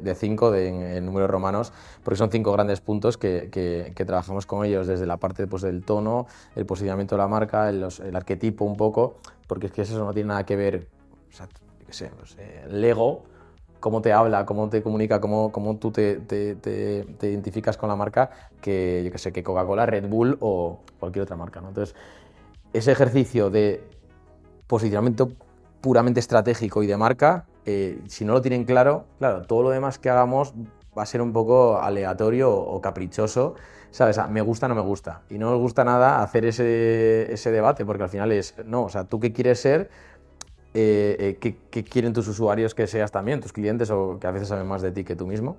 [0.00, 1.72] de 5 de, en, números romanos,
[2.04, 5.84] porque son cinco grandes puntos que, que, trabajamos con ellos desde la parte pues, del
[5.84, 7.82] tono, el posicionamiento de la marca, el,
[8.14, 9.16] arquetipo un poco,
[9.48, 10.86] porque es que eso no tiene nada que ver,
[11.28, 11.48] o sea,
[11.84, 13.24] qué sé, pues, eh, el ego,
[13.80, 17.96] cómo te habla, cómo te comunica, cómo, cómo tú te, te, te, identificas con la
[17.96, 18.30] marca,
[18.60, 21.60] que yo que sé, que Coca-Cola, Red Bull o cualquier otra marca.
[21.60, 21.70] ¿no?
[21.70, 21.96] Entonces,
[22.72, 23.91] ese ejercicio de
[24.72, 25.30] posicionamiento
[25.82, 29.98] puramente estratégico y de marca, eh, si no lo tienen claro, claro, todo lo demás
[29.98, 30.54] que hagamos
[30.96, 33.54] va a ser un poco aleatorio o, caprichoso,
[33.90, 34.18] ¿sabes?
[34.30, 35.24] me gusta, no me gusta.
[35.28, 38.88] Y no nos gusta nada hacer ese, ese, debate, porque al final es, no, o
[38.88, 39.90] sea, tú qué quieres ser,
[40.72, 44.48] eh, eh, ¿qué, quieren tus usuarios que seas también, tus clientes, o que a veces
[44.48, 45.58] saben más de ti que tú mismo.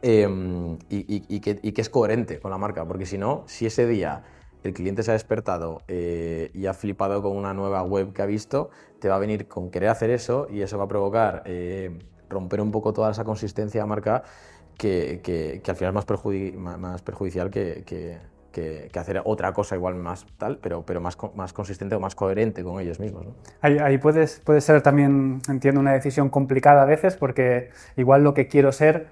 [0.00, 3.86] Em, y, que, y que es coherente con la marca, porque si no, si ese
[3.86, 4.24] día
[4.62, 8.26] el cliente se ha despertado eh, y ha flipado con una nueva web que ha
[8.26, 11.98] visto, te va a venir con querer hacer eso y eso va a provocar eh,
[12.28, 14.22] romper un poco toda esa consistencia de marca
[14.76, 18.18] que, al final es más, perjudicial que,
[18.94, 22.80] hacer otra cosa igual más tal, pero, pero más, más consistente o más coherente con
[22.80, 23.26] ellos mismos.
[23.60, 28.72] Ahí puede ser también, entiendo, una decisión complicada a veces porque igual lo que quiero
[28.72, 29.08] ser,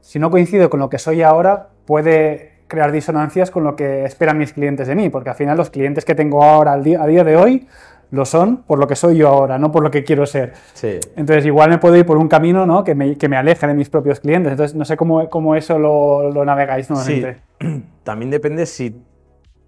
[0.00, 4.38] si no coincido con lo que soy ahora, puede crear disonancias con lo que esperan
[4.38, 7.06] mis clientes de mí, porque al final los clientes que tengo ahora al día, a
[7.06, 7.68] día de hoy
[8.10, 10.54] lo son por lo que soy yo ahora, no por lo que quiero ser.
[10.72, 10.98] Sí.
[11.14, 12.82] Entonces igual me puedo ir por un camino ¿no?
[12.82, 14.52] que, me, que me aleje de mis propios clientes.
[14.52, 17.42] Entonces no sé cómo, cómo eso lo, lo navegáis nuevamente.
[17.60, 17.84] Sí.
[18.04, 19.02] También depende si...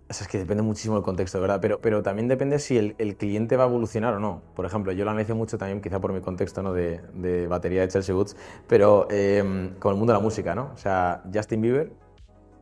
[0.09, 1.59] es que depende muchísimo del contexto, ¿verdad?
[1.61, 4.41] Pero, pero también depende si el, el, cliente va a evolucionar o no.
[4.57, 6.73] Por ejemplo, yo lo analizo mucho también, quizá por mi contexto ¿no?
[6.73, 8.35] de, de batería de Chelsea Woods,
[8.67, 10.71] pero eh, con el mundo de la música, ¿no?
[10.75, 12.04] O sea, Justin Bieber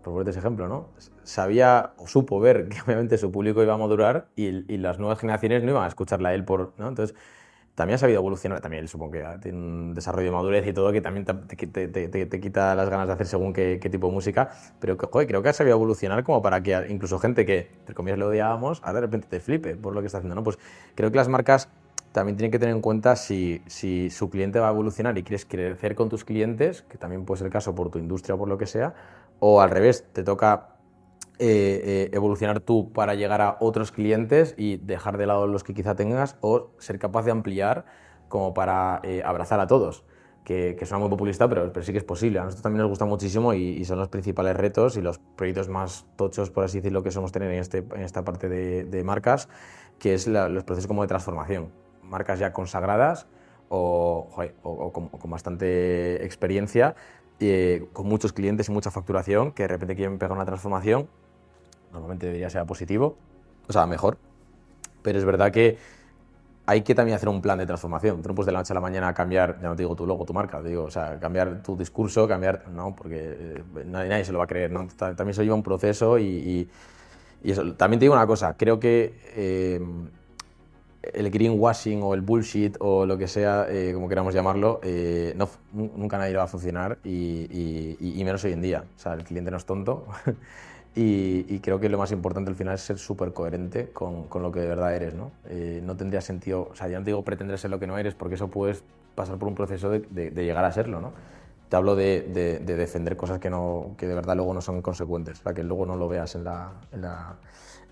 [0.02, 0.88] por ponerte ese ejemplo, ¿no?
[1.22, 5.62] Sabía o supo ver que obviamente su público iba a madurar y, las nuevas generaciones
[5.62, 6.88] no iban a escucharla a él por, ¿no?
[6.88, 7.16] Entonces,
[7.74, 10.92] también ha sabido evolucionar, también él supongo que tiene un desarrollo de madurez y todo
[10.92, 14.98] que también te, te, quita las ganas de hacer según qué, tipo de música, pero
[14.98, 18.18] que, joder, creo que ha sabido evolucionar como para que incluso gente que, entre comillas,
[18.18, 20.42] le odiábamos, ahora de repente te flipe por lo que está haciendo, ¿no?
[20.42, 20.58] Pues
[20.94, 21.70] creo que las marcas
[22.12, 25.46] también tienen que tener en cuenta si, si su cliente va a evolucionar y quieres
[25.46, 28.48] crecer con tus clientes, que también puede ser el caso por tu industria o por
[28.48, 28.94] lo que sea,
[29.44, 30.76] o al revés, te toca
[31.40, 35.96] eh, evolucionar tú para llegar a otros clientes y dejar de lado los que quizá
[35.96, 37.84] tengas o ser capaz de ampliar
[38.28, 40.04] como para abrazar a todos
[40.44, 42.38] que, que, suena muy populista, pero, pero, sí que es posible.
[42.38, 46.06] A nosotros también nos gusta muchísimo y, son los principales retos y los proyectos más
[46.16, 49.48] tochos, por así decirlo, que somos tener en, este, esta parte de, marcas,
[49.98, 51.70] que es los procesos como de transformación.
[52.02, 53.26] Marcas ya consagradas
[53.68, 54.28] o,
[54.92, 56.94] con, bastante experiencia,
[57.42, 61.08] eh, con muchos clientes y mucha facturación, que de repente quieren pegar una transformación.
[61.92, 63.16] Normalmente debería ser positivo,
[63.68, 64.16] o sea, mejor.
[65.02, 65.76] Pero es verdad que
[66.66, 68.22] hay que también hacer un plan de transformación.
[68.22, 70.32] Tú de la noche a la mañana cambiar, ya no te digo tu logo, tu
[70.32, 74.44] marca, digo, o sea, cambiar tu discurso, cambiar, no, porque eh, nadie, se lo va
[74.44, 74.86] a creer, ¿no?
[74.96, 76.68] También eso lleva un proceso y,
[77.42, 77.74] y, eso.
[77.74, 79.80] También te digo una cosa, creo que eh,
[81.02, 84.80] el greenwashing o el bullshit o lo que sea, eh, como queramos llamarlo,
[85.36, 88.84] no, nunca nadie lo va a funcionar y, y menos hoy en día.
[88.96, 90.06] O sea, el cliente no es tonto.
[90.94, 94.52] Y, creo que lo más importante al final es ser súper coherente con, con, lo
[94.52, 95.14] que de verdad eres.
[95.14, 95.32] ¿no?
[95.48, 97.96] Eh, no tendría sentido, o sea, ya no te digo pretender ser lo que no
[97.96, 98.84] eres, porque eso puedes
[99.14, 101.00] pasar por un proceso de, de, llegar a serlo.
[101.00, 101.12] ¿no?
[101.70, 105.40] Te hablo de, de, defender cosas que, no, que de verdad luego no son consecuentes,
[105.40, 107.36] para que luego no lo veas en la, en la,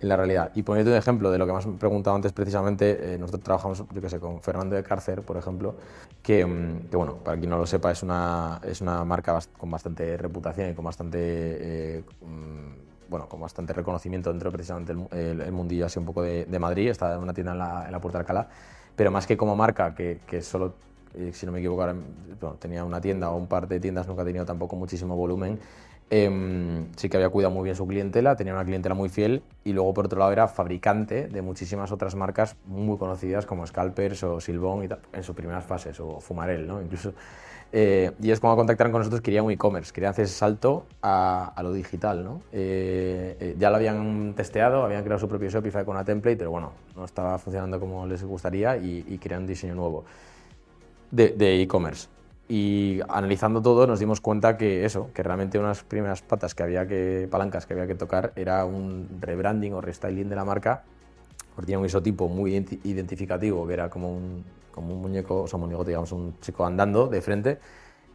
[0.01, 0.51] en la realidad.
[0.55, 3.85] Y poniendo un ejemplo de lo que me has preguntado antes, precisamente, eh, nosotros trabajamos,
[3.93, 5.75] yo qué sé, con Fernando de Cárcer, por ejemplo,
[6.23, 9.71] que, mm, que, bueno, para quien no lo sepa, es una, es una marca con
[9.71, 11.19] bastante reputación y con bastante.
[11.21, 16.59] Eh, mm, bueno, con bastante reconocimiento dentro precisamente el, el, mundillo así un poco de,
[16.61, 18.49] Madrid, está en una tienda en la, en la, Puerta de Alcalá,
[18.95, 20.75] pero más que como marca, que, que solo,
[21.15, 21.85] eh, si no me equivoco,
[22.61, 25.59] tenía una tienda o un par de tiendas, nunca ha tenido tampoco muchísimo volumen,
[26.11, 29.73] em, sí que había cuidado muy bien su clientela, tenía una clientela muy fiel y
[29.73, 34.41] luego por otro lado era fabricante de muchísimas otras marcas muy conocidas como Scalpers o
[34.41, 36.83] Silbón y en sus primeras fases, o Fumarel, ¿no?
[36.83, 37.15] Incluso
[37.73, 41.55] eh, y es cuando contactaron con nosotros querían un e-commerce, querían hacer ese salto a,
[41.63, 42.25] lo digital.
[42.25, 42.43] ¿no?
[42.53, 46.51] Eh, eh, ya lo habían testeado, habían creado su propio Shopify con una template, pero
[46.51, 50.05] bueno, no estaba funcionando como les gustaría y, y un diseño nuevo
[51.11, 52.09] de e-commerce.
[52.51, 56.85] Y analizando todo nos dimos cuenta que eso, que realmente unas primeras patas que había
[56.85, 60.83] que, palancas que había que tocar era un rebranding o restyling de la marca,
[61.55, 65.59] porque tenía un isotipo muy identificativo, que era como un, como un muñeco, o sea,
[65.59, 67.61] un muñeco, digamos, un chico andando de frente,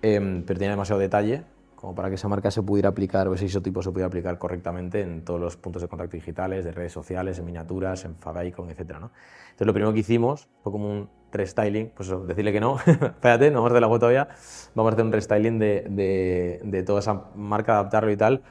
[0.02, 1.46] em, pero tiene demasiado detalle
[1.78, 5.02] como para que esa marca se pudiera aplicar, o ese isotipo se pudiera aplicar correctamente
[5.02, 8.98] en todos los puntos de contacto digitales, de redes sociales, en miniaturas, en Favicon, etc.
[9.00, 9.12] ¿no?
[9.52, 13.52] Entonces, lo primero que hicimos fue como un restyling, pues eso, decirle que no, espérate,
[13.52, 14.28] no a hacer la web todavía,
[14.74, 18.42] vamos a hacer un restyling de, de, de toda esa marca, adaptarlo y tal,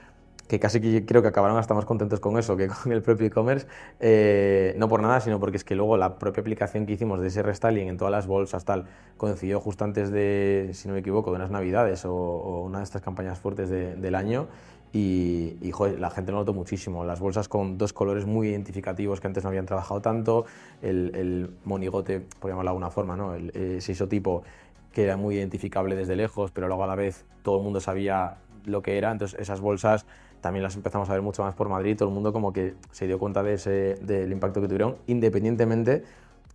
[0.49, 3.67] que casi creo que acabaron hasta más contentos con eso que con el propio e-commerce,
[4.01, 7.29] eh, no por nada, sino porque es que luego la propia aplicación que hicimos de
[7.29, 11.31] ese restyling en todas las bolsas tal, coincidió justo antes de, si no me equivoco,
[11.31, 14.49] de unas navidades o, una de estas campañas fuertes del año
[14.95, 17.05] y, y joder, la gente lo notó muchísimo.
[17.05, 20.47] Las bolsas con dos colores muy identificativos que antes no habían trabajado tanto,
[20.83, 23.35] el, el monigote, por llamarlo de alguna forma, ¿no?
[23.35, 24.45] el, ese isotipo
[24.93, 28.37] que era muy identificable desde lejos, pero luego a la vez todo el mundo sabía
[28.67, 30.07] lo que era, entonces esas bolsas
[30.41, 33.09] también las empezamos a ver mucho más por Madrid, todo el mundo como que se
[33.09, 36.05] dio cuenta de ese, del impacto que tuvieron, independientemente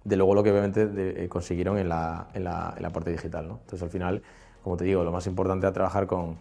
[0.06, 3.50] de luego lo que obviamente eh, consiguieron en la, en, la, en la, parte digital.
[3.50, 3.56] ¿no?
[3.56, 4.22] Entonces al final,
[4.64, 6.38] como te digo, lo más importante a trabajar con,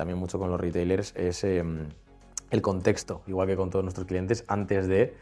[0.00, 1.80] también mucho con los retailers, es em,
[2.50, 5.12] el contexto, igual que con todos nuestros clientes, antes de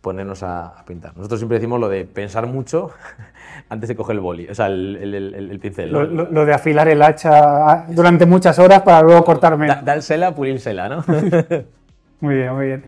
[0.00, 1.16] ponernos a, pintar.
[1.16, 2.92] Nosotros siempre decimos lo de pensar mucho
[3.68, 5.90] antes de coger el boli, o sea, el, el, pincel.
[5.90, 9.66] Lo, de afilar el hacha durante muchas horas para luego cortarme.
[9.66, 11.04] Da, dársela, pulírsela, ¿no?
[12.20, 12.84] muy bien, muy bien.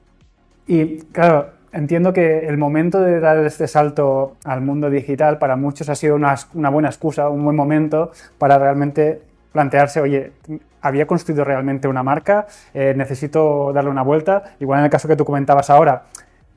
[0.68, 5.88] Y claro, entiendo que el momento de dar este salto al mundo digital para muchos
[5.88, 10.32] ha sido una, una buena excusa, un buen momento para realmente plantearse, oye,
[10.82, 14.54] había construido realmente una marca, eh, necesito darle una vuelta.
[14.60, 16.04] Igual en el caso que tú comentabas ahora,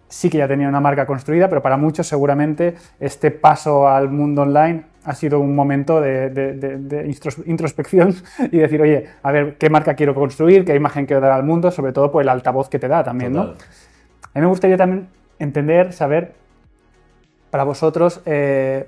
[0.08, 4.43] sí que ya tenía una marca construida, pero para muchos seguramente este paso al mundo
[4.43, 8.15] online ha sido un momento de, introspección
[8.51, 10.63] y decir, oye, a ver, ¿qué marca quiero construir?
[10.65, 11.71] ¿Qué imagen quiero dar al mundo?
[11.71, 13.41] Sobre todo por el altavoz que te da también, ¿no?
[13.41, 15.08] A mí me gustaría también
[15.39, 16.34] entender, saber,
[17.49, 18.88] para vosotros, eh,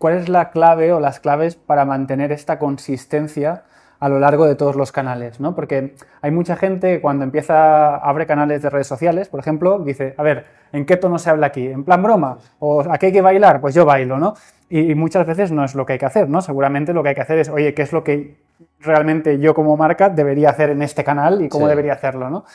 [0.00, 3.64] cuál es la clave o las claves para mantener esta consistencia
[4.00, 5.54] a lo largo de todos los canales, ¿no?
[5.54, 10.14] Porque hay mucha gente que cuando empieza, abre canales de redes sociales, por ejemplo, dice,
[10.16, 11.66] a ver, ¿en qué tono se habla aquí?
[11.66, 12.38] ¿En plan broma?
[12.60, 13.60] ¿O aquí hay que bailar?
[13.60, 14.32] Pues yo bailo, ¿no?
[14.70, 16.40] Y, muchas veces no es lo que hay que hacer, ¿no?
[16.40, 18.38] Seguramente lo que hay que hacer es, oye, ¿qué es lo que
[18.78, 22.46] realmente yo como marca debería hacer en este canal y cómo debería hacerlo, ¿no?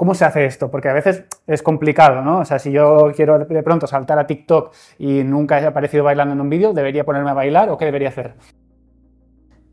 [0.00, 0.70] ¿Cómo se hace esto?
[0.70, 2.38] Porque a veces es complicado, ¿no?
[2.38, 6.32] O sea, si yo quiero de pronto saltar a TikTok y nunca he aparecido bailando
[6.32, 8.32] en un vídeo, ¿debería ponerme a bailar o qué debería hacer?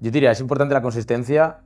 [0.02, 1.60] Yo diría, es importante la consistencia,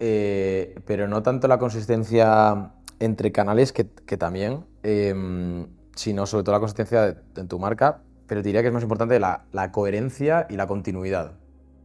[0.00, 3.84] eh, pero no tanto la consistencia entre canales que,
[4.18, 5.64] también, eh,
[5.96, 9.72] sino sobre todo la consistencia en tu marca, pero diría que es más importante la
[9.72, 11.32] coherencia y la continuidad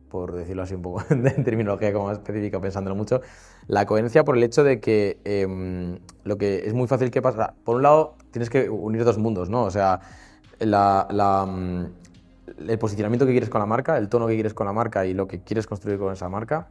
[0.10, 3.22] por decirlo así un poco en terminología como específica, pensándolo mucho,
[3.68, 7.54] la coherencia por el hecho de que em, lo que es muy fácil que pasa,
[7.64, 9.64] por un lado tienes que unir dos mundos, ¿no?
[9.64, 10.02] O sea,
[10.60, 11.86] la, mm,
[12.68, 15.14] el posicionamiento que quieres con la marca, el tono que quieres con la marca y
[15.14, 16.68] lo que quieres construir con esa marca.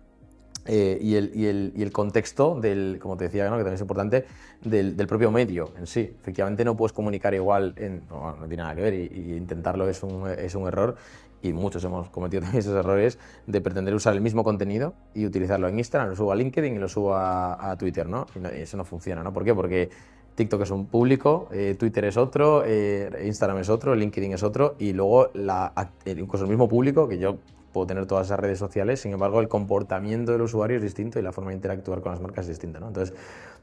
[0.71, 3.53] Eh, y, el, y, el, y, el, contexto del, como te decía, ¿no?
[3.53, 4.27] que también es importante,
[4.63, 6.01] del, del, propio medio en sí.
[6.21, 9.89] Efectivamente no puedes comunicar igual, en, no, no, tiene nada que ver y, y intentarlo
[9.89, 10.97] es un, es un error
[11.43, 15.69] y muchos hemos cometido también esos errores de pretender usar el mismo contenido y utilizarlo
[15.69, 18.27] en Instagram, lo subo a LinkedIn y lo subo a, Twitter, ¿no?
[18.35, 19.33] Y, no, eso no funciona, ¿no?
[19.33, 19.55] ¿Por qué?
[19.55, 19.91] Porque
[20.35, 24.77] TikTok es un público, eh, Twitter es otro, eh, Instagram es otro, LinkedIn es otro
[24.79, 25.73] y luego la,
[26.07, 27.39] incluso el mismo público, que yo
[27.73, 31.23] puedo tener todas esas redes sociales, sin embargo el comportamiento del usuario es distinto y
[31.23, 32.89] la forma de interactuar con las marcas es distinta, ¿no?
[32.89, 33.15] Entonces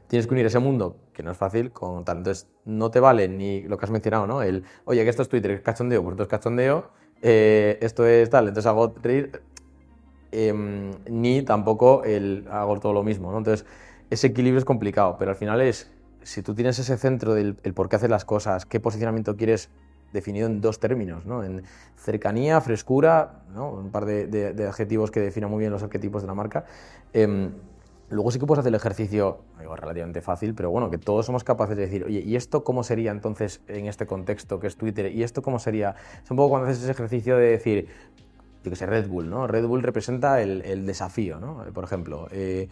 [0.08, 2.18] tienes que unir ese mundo, que no es fácil, con tal.
[2.18, 4.42] Entonces no te vale ni lo que has mencionado, ¿no?
[4.42, 6.90] El, oye, que esto es Twitter, es cachondeo, pues esto es cachondeo,
[7.28, 9.42] eh, esto es tal, entonces hago reír,
[10.30, 10.54] eh,
[11.10, 13.38] ni tampoco el hago todo lo mismo, ¿no?
[13.38, 13.66] Entonces,
[14.10, 15.90] ese equilibrio es complicado, pero al final es,
[16.22, 19.70] si tú tienes ese centro del el por qué haces las cosas, qué posicionamiento quieres
[20.12, 21.42] definido en dos términos, ¿no?
[21.42, 21.64] En
[21.96, 23.70] cercanía, frescura, ¿no?
[23.70, 26.64] Un par de, adjetivos que definen muy bien los arquetipos de la marca.
[27.12, 27.50] Eh,
[28.08, 31.42] Luego sí que puedes hacer el ejercicio, digo, relativamente fácil, pero bueno, que todos somos
[31.42, 35.12] capaces de decir, oye, ¿y esto cómo sería entonces en este contexto que es Twitter?
[35.12, 35.96] ¿Y esto cómo sería?
[36.22, 37.88] Es un poco cuando haces ese ejercicio de decir,
[38.62, 39.48] yo que sé, Red Bull, ¿no?
[39.48, 41.64] Red Bull representa el, el desafío, ¿no?
[41.72, 42.68] Por ejemplo, eh,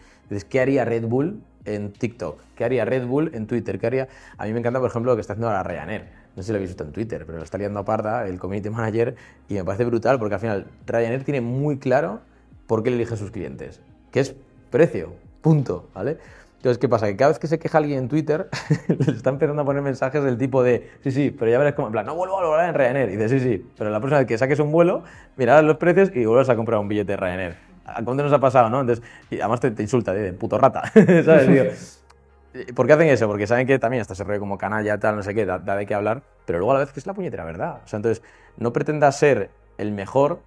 [0.49, 2.39] ¿qué haría Red Bull en TikTok?
[2.55, 3.77] ¿Qué haría Red Bull en Twitter?
[3.77, 4.07] ¿Qué haría?
[4.37, 6.05] A mí me encanta, por ejemplo, lo que está haciendo ahora Ryanair.
[6.35, 8.39] No sé si lo habéis visto en Twitter, pero lo está liando a parda el
[8.39, 9.15] community manager
[9.47, 12.21] y me parece brutal porque al final Ryanair tiene muy claro
[12.67, 14.35] por qué le elige a sus clientes, que es
[14.69, 15.13] precio
[15.45, 16.17] Punto, ¿vale?
[16.55, 17.05] Entonces, ¿qué pasa?
[17.05, 18.49] Que cada vez que se queja alguien en Twitter,
[18.87, 21.89] le está empezando a poner mensajes del tipo de, sí, sí, pero ya verás cómo,
[21.89, 23.09] en plan, no vuelvo a volar en Ryanair.
[23.09, 25.03] Y dice, sí, sí, pero la próxima vez que saques un vuelo,
[25.37, 27.57] mirarás los precios y vuelves a comprar un billete de Ryanair.
[27.85, 28.81] ¿A cuánto nos ha pasado, no?
[28.81, 31.47] Entonces, y además te, te insulta, de, puto rata, ¿sabes?
[31.47, 31.65] Digo,
[32.73, 33.27] ¿Por qué hacen eso?
[33.27, 35.75] Porque saben que también hasta se rollo como canalla, tal, no sé qué, da, da
[35.75, 37.81] de qué hablar, pero luego a la vez que es la puñetera verdad.
[37.85, 38.23] O sea, entonces,
[38.57, 40.39] no pretendas ser el mejor,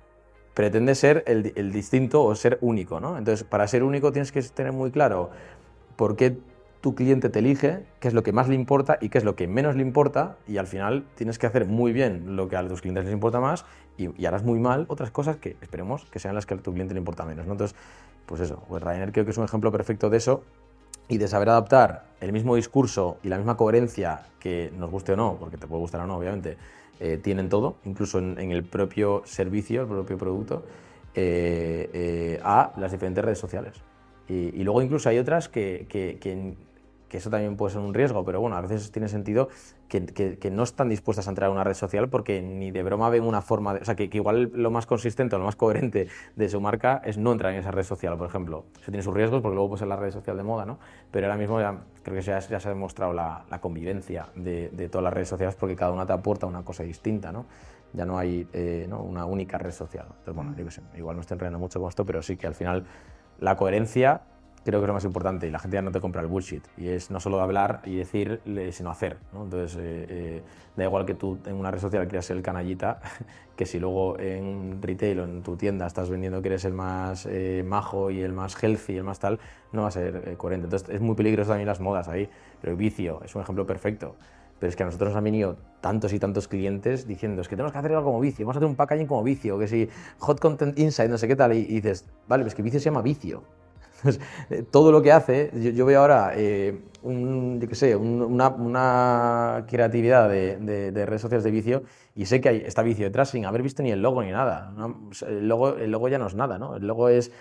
[0.59, 3.17] pretende ser el, distinto o ser único, ¿no?
[3.17, 5.31] Entonces, para ser único tienes que tener muy claro
[5.95, 6.37] por qué
[6.81, 9.37] tu cliente te elige, qué es lo que más le importa y qué es lo
[9.37, 12.67] que menos le importa, y al final tienes que hacer muy bien lo que a
[12.67, 13.67] tus clientes les importa más
[13.97, 16.73] y, y harás muy mal otras cosas que esperemos que sean las que a tu
[16.73, 17.53] cliente le importa menos, ¿no?
[17.53, 17.79] Entonces,
[18.27, 20.43] pues eso, pues creo que es un ejemplo perfecto de eso
[21.07, 25.17] y de saber adaptar el mismo discurso y la misma coherencia que nos guste o
[25.17, 26.59] no, porque te puede gustar o no, obviamente,
[27.01, 30.65] eh, tienen todo, incluso en, el propio servicio, el propio producto,
[31.15, 33.75] eh, eh, a las diferentes redes sociales.
[34.29, 36.55] Y, y, luego incluso hay otras que, que, que,
[37.09, 39.49] que eso también puede ser un riesgo, pero bueno, a veces tiene sentido
[39.89, 42.83] que, que, que, no están dispuestas a entrar a una red social porque ni de
[42.83, 45.57] broma ven una forma, de, o sea, que, igual lo más consistente o lo más
[45.57, 48.67] coherente de su marca es no entrar en esa red social, por ejemplo.
[48.81, 50.79] Eso tiene sus riesgos porque luego puede ser la red social de moda, ¿no?
[51.11, 54.69] Pero ahora mismo ya creo que ya, ya se ha demostrado la, la convivencia de,
[54.71, 57.47] de, todas las redes sociales porque cada una te aporta una cosa distinta, ¿no?
[57.95, 59.01] Ya no hay eh, ¿no?
[59.01, 60.07] una única red social.
[60.11, 62.55] Entonces, bueno, yo sé, igual no estoy enredando mucho con esto, pero sí que al
[62.55, 62.85] final
[63.41, 64.23] la coherencia
[64.69, 66.63] creo que es lo más importante y la gente ya no te compra el bullshit.
[66.77, 69.17] Y es no solo hablar y decir, sino hacer.
[69.33, 69.45] ¿no?
[69.45, 70.43] Entonces, eh, eh,
[70.77, 73.01] da igual que tú en una red social quieras ser el canallita,
[73.57, 77.25] que si luego en retail o en tu tienda estás vendiendo que eres el más
[77.25, 79.41] eh, majo y el más healthy y el más tal,
[79.73, 80.67] no va a ser eh, coherente.
[80.67, 82.29] Entonces, es muy peligroso también las modas ahí.
[82.61, 84.17] Pero el vicio es un ejemplo perfecto.
[84.59, 87.57] Pero es que a nosotros nos han venido tantos y tantos clientes diciendo, es que
[87.57, 89.89] tenemos que hacer algo como vicio, vamos a hacer un packaging como vicio, que si
[90.19, 92.87] hot content inside, no sé qué tal, y, y dices, vale, pues que vicio se
[92.87, 93.45] llama vicio.
[94.71, 98.49] Todo lo que hace, yo, yo veo ahora eh, un, yo qué sé, un, una,
[98.49, 101.83] una, creatividad de, de, de, redes sociales de vicio
[102.15, 104.73] y sé que hay, está vicio detrás sin haber visto ni el logo ni nada.
[104.77, 105.11] ¿no?
[105.27, 106.77] El, logo, el logo ya no es nada, ¿no?
[106.77, 107.33] El logo es,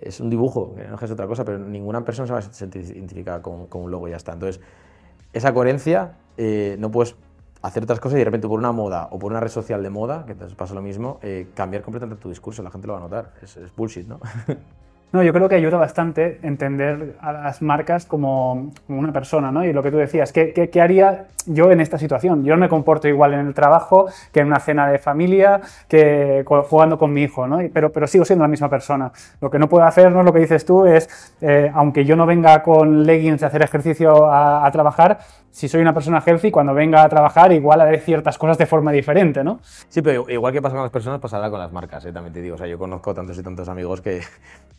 [0.00, 3.42] es un dibujo, no es otra cosa, pero ninguna persona se va a sentir identificada
[3.42, 4.32] con, con un logo y ya está.
[4.32, 4.60] Entonces,
[5.32, 7.16] esa coherencia eh, no puedes
[7.62, 9.90] hacer otras cosas y de repente por una moda o por una red social de
[9.90, 13.00] moda, que te pasa lo mismo, eh, cambiar completamente tu discurso, la gente lo va
[13.00, 13.34] a notar.
[13.42, 14.20] Es, es bullshit, ¿no?
[15.12, 19.64] No, yo creo que ayuda bastante entender a las marcas como, una persona, ¿no?
[19.64, 22.44] Y lo que tú decías, ¿qué, ¿qué, haría yo en esta situación?
[22.44, 26.44] Yo no me comporto igual en el trabajo que en una cena de familia, que
[26.46, 27.60] jugando con mi hijo, ¿no?
[27.72, 29.12] Pero, pero sigo siendo la misma persona.
[29.40, 30.24] Lo que no puedo hacer, ¿no?
[30.24, 31.08] Lo que dices tú es,
[31.40, 35.20] eh, aunque yo no venga con leggings a hacer ejercicio a, trabajar,
[35.56, 38.92] si soy una persona healthy, cuando venga a trabajar, igual haré ciertas cosas de forma
[38.92, 39.60] diferente, ¿no?
[39.88, 42.12] Sí, pero igual que pasa con las personas, pasará con las marcas, ¿eh?
[42.12, 42.56] también te digo.
[42.56, 44.20] O sea, yo conozco tantos y tantos amigos que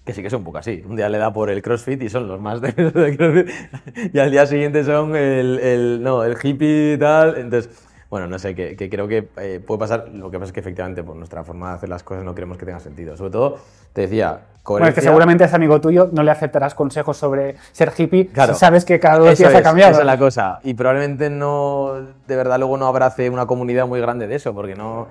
[0.05, 0.83] que sí que son un poco así.
[0.87, 2.69] Un día le da por el CrossFit y son los más de
[4.13, 7.37] y al día siguiente son el, el, no, el hippie y tal.
[7.37, 7.71] Entonces,
[8.09, 10.09] bueno, no sé, que, creo que eh, puede pasar.
[10.13, 12.57] Lo que pasa es que efectivamente por nuestra forma de hacer las cosas no queremos
[12.57, 13.17] que tenga sentido.
[13.17, 13.57] Sobre todo,
[13.93, 14.41] te decía,
[14.73, 18.29] Bueno, es que seguramente a ese amigo tuyo no le aceptarás consejos sobre ser hippie
[18.33, 19.91] si sabes que cada dos días ha cambiado.
[19.91, 20.59] Esa es la cosa.
[20.63, 21.93] Y probablemente no,
[22.27, 25.07] de verdad, luego no abrace una comunidad muy grande de eso, porque no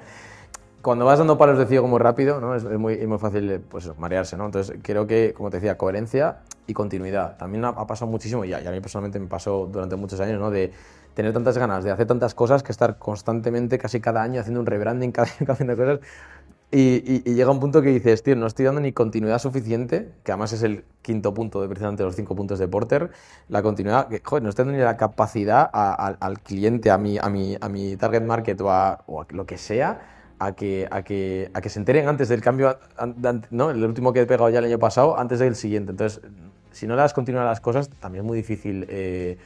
[0.86, 2.54] cuando vas dando palos de ciego muy rápido, ¿no?
[2.54, 4.36] es, muy, muy, fácil pues, marearse.
[4.36, 4.46] ¿no?
[4.46, 6.36] Entonces, creo que, como te decía, coherencia
[6.68, 7.36] y continuidad.
[7.38, 10.38] También ha, pasado muchísimo, y a, y a, mí personalmente me pasó durante muchos años,
[10.38, 10.48] ¿no?
[10.48, 10.72] de
[11.14, 14.66] tener tantas ganas de hacer tantas cosas que estar constantemente, casi cada año, haciendo un
[14.66, 16.00] rebranding, cada año haciendo cosas.
[16.72, 20.52] Y, llega un punto que dices, tío, no estoy dando ni continuidad suficiente, que además
[20.52, 23.10] es el quinto punto de precisamente los cinco puntos de Porter,
[23.48, 27.56] la continuidad, joder, no estoy dando ni la capacidad al cliente, a mi, a, mi,
[27.60, 31.68] a mi target market o a, lo que sea, a que, a que, a que
[31.68, 32.76] se enteren antes del cambio,
[33.50, 33.70] ¿no?
[33.70, 35.92] el último que he pegado ya el año pasado, antes del siguiente.
[35.92, 36.20] Entonces,
[36.72, 39.38] si no continuidad a las cosas, también es muy difícil eh,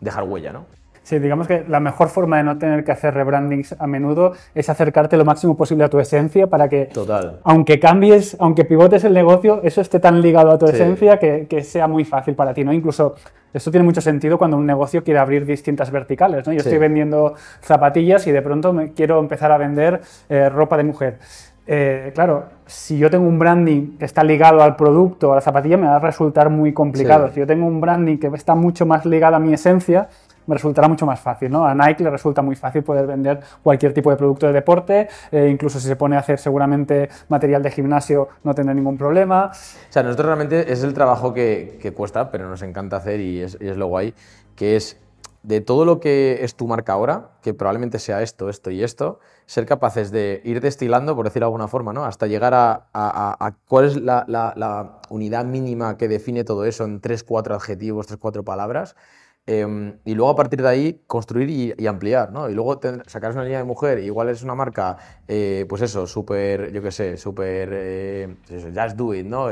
[0.00, 0.66] dejar huella, ¿no?
[1.02, 4.68] Sí, digamos que la mejor forma de no tener que hacer rebrandings a menudo es
[4.68, 7.40] acercarte lo máximo posible a tu esencia para que, Total.
[7.42, 11.64] aunque cambies, aunque pivotes el negocio, eso esté tan ligado a tu esencia que, que,
[11.64, 12.72] sea muy fácil para ti, ¿no?
[12.72, 13.16] Incluso
[13.52, 16.52] esto tiene mucho sentido cuando un negocio quiere abrir distintas verticales, ¿no?
[16.52, 20.84] Yo estoy vendiendo zapatillas y de pronto me quiero empezar a vender eh, ropa de
[20.84, 21.18] mujer.
[21.64, 25.76] Eh, claro, si yo tengo un branding que está ligado al producto, a la zapatilla,
[25.76, 27.30] me va a resultar muy complicado.
[27.32, 30.08] Si yo tengo un branding que está mucho más ligado a mi esencia,
[30.46, 31.50] me resultará mucho más fácil.
[31.50, 31.66] ¿no?
[31.66, 35.48] A Nike le resulta muy fácil poder vender cualquier tipo de producto de deporte, eh,
[35.50, 39.50] incluso si se pone a hacer seguramente material de gimnasio no tendrá ningún problema.
[39.52, 43.40] O sea, nosotros realmente es el trabajo que, que cuesta, pero nos encanta hacer y
[43.40, 44.14] es, y es lo guay,
[44.56, 44.98] que es
[45.42, 49.18] de todo lo que es tu marca ahora, que probablemente sea esto, esto y esto,
[49.46, 52.04] ser capaces de ir destilando, por decirlo de alguna forma, ¿no?
[52.04, 56.64] hasta llegar a, a, a cuál es la, la, la, unidad mínima que define todo
[56.64, 58.96] eso en tres, cuatro adjetivos, tres, cuatro palabras,
[59.44, 62.48] Em, y luego a partir de ahí construir y, ampliar, ¿no?
[62.48, 66.72] Y luego sacar una línea de mujer, igual es una marca, eh, pues eso, súper,
[66.72, 69.48] yo qué sé, súper, eh, pues just do it, ¿no?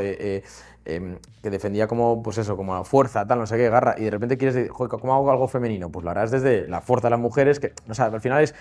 [0.90, 4.11] Em, que defendía como, pues eso, como fuerza, tal, no sé qué, garra, y de
[4.11, 5.88] repente quieres decir, ¿cómo hago algo femenino?
[5.88, 8.55] Pues lo harás desde la fuerza de las mujeres, que, o sea, al final es,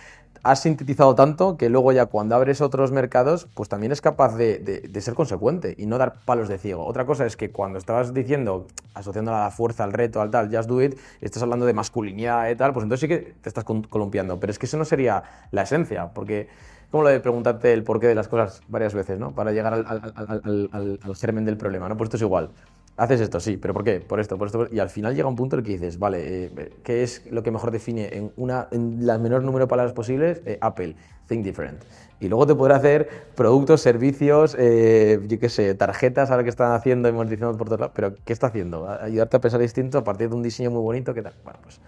[0.43, 4.59] has sintetizado tanto que luego ya cuando abres otros mercados, pues también es capaz de,
[4.59, 6.85] de, ser consecuente y no dar palos de ciego.
[6.85, 10.55] Otra cosa es que cuando estabas diciendo, asociando a la fuerza, al reto, al tal,
[10.55, 13.65] just do it, estás hablando de masculinidad y tal, pues entonces sí que te estás
[13.65, 16.47] columpiando, pero es que eso no sería la esencia, porque
[16.91, 19.31] como lo de preguntarte el porqué de las cosas varias veces, ¿no?
[19.31, 21.97] Para llegar al, al, al, germen del problema, ¿no?
[21.97, 22.49] Pues esto es igual.
[22.97, 24.01] Haces esto, sí, pero ¿por qué?
[24.01, 24.67] Por esto, por esto.
[24.71, 27.43] Y al final llega un punto en el que dices, vale, eh, ¿qué es lo
[27.43, 30.41] que mejor define en, una, en la menor número de palabras posibles?
[30.45, 30.95] Eh, Apple,
[31.27, 31.81] think different.
[32.19, 36.73] Y luego te podrá hacer productos, servicios, eh, yo qué sé, tarjetas, ahora que están
[36.73, 37.29] haciendo y por
[37.67, 38.89] todos lados, pero ¿qué está haciendo?
[38.89, 41.33] Ayudarte a pensar distinto a partir de un diseño muy bonito, ¿qué tal?
[41.45, 41.79] Bueno, pues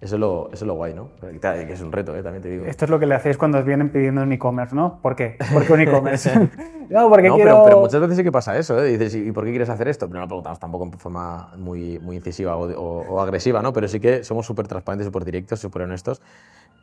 [0.00, 1.10] eso es lo, eso es lo guay, ¿no?
[1.20, 2.22] Que es un reto, ¿eh?
[2.22, 2.64] también te digo.
[2.64, 4.98] Esto es lo que le hacéis cuando os vienen pidiendo un e-commerce, ¿no?
[5.02, 5.36] ¿Por qué?
[5.52, 6.30] ¿Por qué un e-commerce?
[6.88, 7.64] no, porque quiero...
[7.64, 8.96] pero, muchas veces sí que pasa eso, ¿eh?
[8.96, 10.06] Dices, ¿y por qué quieres hacer esto?
[10.06, 13.74] Pero no lo preguntamos tampoco en forma muy, muy incisiva o, agresiva, ¿no?
[13.74, 16.22] Pero sí que somos súper transparentes, súper directos, súper honestos.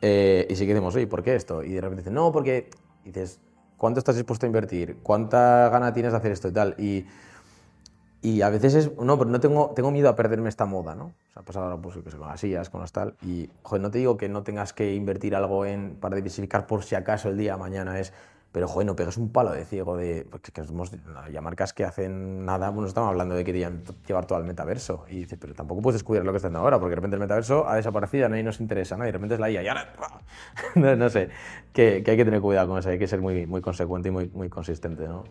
[0.00, 1.64] Eh, y sí que decimos, oye, ¿por qué esto?
[1.64, 2.70] Y de repente dicen, no, porque...
[3.04, 3.40] dices,
[3.76, 4.98] ¿cuánto estás dispuesto a invertir?
[5.02, 6.76] ¿Cuánta gana tienes de hacer esto y tal?
[6.78, 7.06] Y
[8.20, 11.04] y a veces es, no, pero no tengo, tengo miedo a perderme esta moda, ¿no?
[11.04, 13.14] O sea, pasado ahora pues, con las sillas, con las tal.
[13.22, 16.82] Y, joder, no te digo que no tengas que invertir algo en, para diversificar por
[16.82, 18.12] si acaso el día de mañana es,
[18.50, 20.90] pero, joder, no pegas un palo de ciego de, porque que somos,
[21.30, 25.04] ya marcas que hacen nada, bueno, estamos hablando de que querían llevar todo al metaverso.
[25.10, 27.68] Y dices, pero tampoco puedes descubrir lo que están ahora, porque de repente el metaverso
[27.68, 29.04] ha desaparecido, a nadie nos interesa, ¿no?
[29.04, 29.92] Y de repente es la IA, y ahora,
[30.74, 31.28] no, no, sé,
[31.72, 34.12] que, que, hay que tener cuidado con eso, hay que ser muy, muy consecuente y
[34.12, 35.24] muy, muy consistente, ¿no?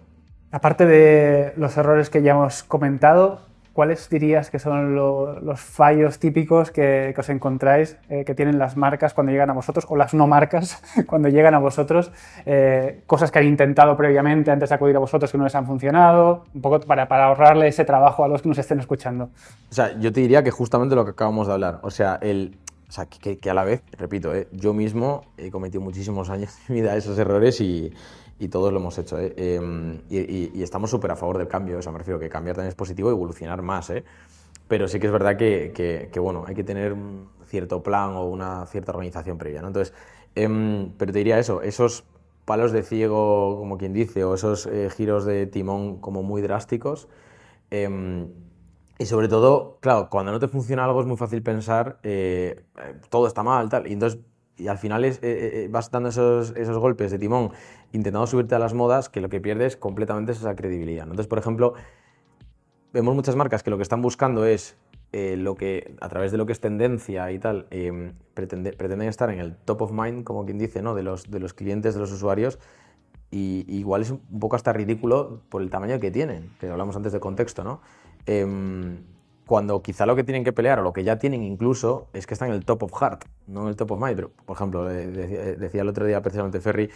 [0.51, 3.41] Aparte de los errores que ya hemos comentado,
[3.73, 9.13] ¿cuáles dirías que son los fallos típicos que, os encontráis eh, que tienen las marcas
[9.13, 12.13] cuando llegan a vosotros o las no marcas cuando llegan a vosotros?
[12.45, 15.67] Eh, cosas que han intentado previamente antes de acudir a vosotros que no les han
[15.67, 19.25] funcionado, un poco para, ahorrarle ese trabajo a los que nos estén escuchando.
[19.69, 22.57] O sea, yo te diría que justamente lo que acabamos de hablar, o sea, el,
[22.87, 26.57] o sea, que, que, a la vez, repito, eh, yo mismo he cometido muchísimos años
[26.67, 27.93] de vida esos errores y,
[28.39, 29.19] y todos lo hemos hecho.
[29.19, 29.33] ¿eh?
[29.37, 32.69] Em, y, estamos súper a favor del cambio, o sea, me refiero que cambiar también
[32.69, 33.89] es positivo y evolucionar más.
[33.89, 34.03] ¿eh?
[34.67, 35.71] Pero sí que es verdad que,
[36.11, 39.61] que, bueno, hay que tener un cierto plan o una cierta organización previa.
[39.61, 39.67] ¿no?
[39.67, 39.93] Entonces,
[40.35, 42.03] em, pero te diría eso, esos
[42.45, 47.07] palos de ciego, como quien dice, o esos eh, giros de timón como muy drásticos.
[47.71, 48.29] Em,
[48.99, 52.63] y sobre todo, claro, cuando no te funciona algo es muy fácil pensar eh,
[53.09, 53.87] todo está mal, tal.
[53.87, 54.19] Y entonces
[54.57, 55.21] y al final es, eh,
[55.65, 57.51] eh, vas dando esos, esos, golpes de timón
[57.91, 61.03] intentando subirte a las modas que lo que pierdes completamente es esa credibilidad.
[61.03, 61.73] Entonces, por ejemplo,
[62.93, 64.77] vemos muchas marcas que lo que están buscando es
[65.13, 69.29] eh, lo que, a través de lo que es tendencia y tal, eh, pretenden estar
[69.29, 70.95] en el top of mind, como quien dice, ¿no?
[70.95, 72.59] de, los, de los clientes, de los usuarios,
[73.31, 77.13] y, igual es un poco hasta ridículo por el tamaño que tienen, que hablamos antes
[77.13, 77.81] de contexto, ¿no?
[78.25, 78.99] Em,
[79.47, 82.35] cuando quizá lo que tienen que pelear o lo que ya tienen incluso es que
[82.35, 84.15] están en el top of heart, no en el top of mind.
[84.15, 86.89] Pero, por ejemplo, decía, el otro día precisamente Ferry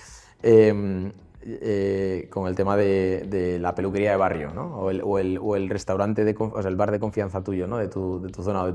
[0.43, 1.11] em,
[1.43, 4.75] eh, con el tema de, la peluquería de barrio, ¿no?
[4.75, 7.77] o, el, restaurante, de, o sea, el bar de confianza tuyo, ¿no?
[7.77, 8.73] de, tu, de tu zona o de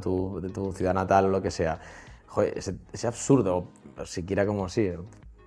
[0.49, 1.79] tu, ciudad natal o lo que sea.
[2.27, 3.69] Joder, ese, absurdo,
[4.05, 4.91] siquiera como así,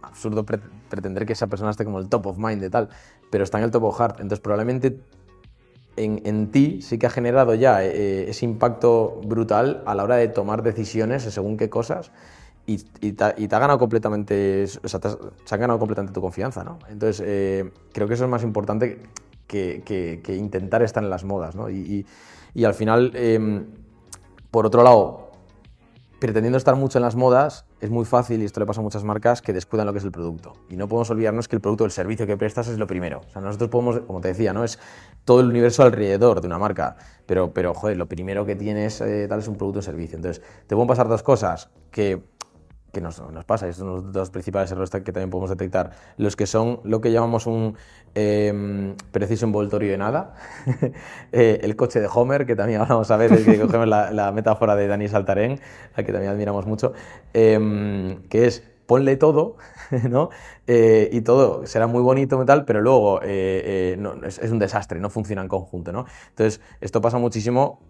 [0.02, 2.90] absurdo pretender que esa persona esté como el top of mind de tal,
[3.30, 4.22] pero está en el top of heart.
[4.22, 5.00] Entonces, probablemente
[6.00, 10.28] en, ti sí que ha generado ya eh, ese impacto brutal a la hora de
[10.28, 12.12] tomar decisiones según qué cosas
[12.66, 16.78] y, te, ha ganado completamente, o sea, se ha ganado completamente tu confianza, ¿no?
[16.90, 19.02] Entonces, eh, creo que eso es más importante
[19.48, 21.70] que, intentar estar en las modas, ¿no?
[21.70, 22.06] Y,
[22.64, 23.66] al final, em,
[24.52, 25.32] por otro lado,
[26.20, 29.04] pretendiendo estar mucho en las modas, es muy fácil, y esto le pasa a muchas
[29.04, 30.54] marcas, que descuidan lo que es el producto.
[30.70, 33.22] Y no podemos olvidarnos que el producto o el servicio que prestas es lo primero.
[33.28, 34.64] O sea, nosotros podemos, como te decía, ¿no?
[34.64, 34.80] Es
[35.26, 36.98] todo el universo alrededor de una marca.
[37.26, 40.18] Pero, pero joder, lo primero que tienes eh, tal es un producto o servicio.
[40.18, 42.22] Entonces, te pueden pasar dos cosas que
[42.92, 46.36] que nos, pasa, y estos son los dos principales errores que también podemos detectar, los
[46.36, 47.76] que son lo que llamamos un
[48.16, 50.36] em, preciso envoltorio de nada,
[51.32, 54.88] eh, el coche de Homer, que también hablamos a veces, que cogemos la, metáfora de
[54.88, 55.60] Dani Saltarén,
[55.96, 56.94] a que también admiramos mucho,
[57.34, 59.58] em, que es ponle todo,
[60.10, 60.32] ¿no?
[60.66, 65.12] Eh, y todo será muy bonito y tal, pero luego eh, es, un desastre, no
[65.12, 66.06] funciona en conjunto, ¿no?
[66.30, 67.82] Entonces, esto pasa muchísimo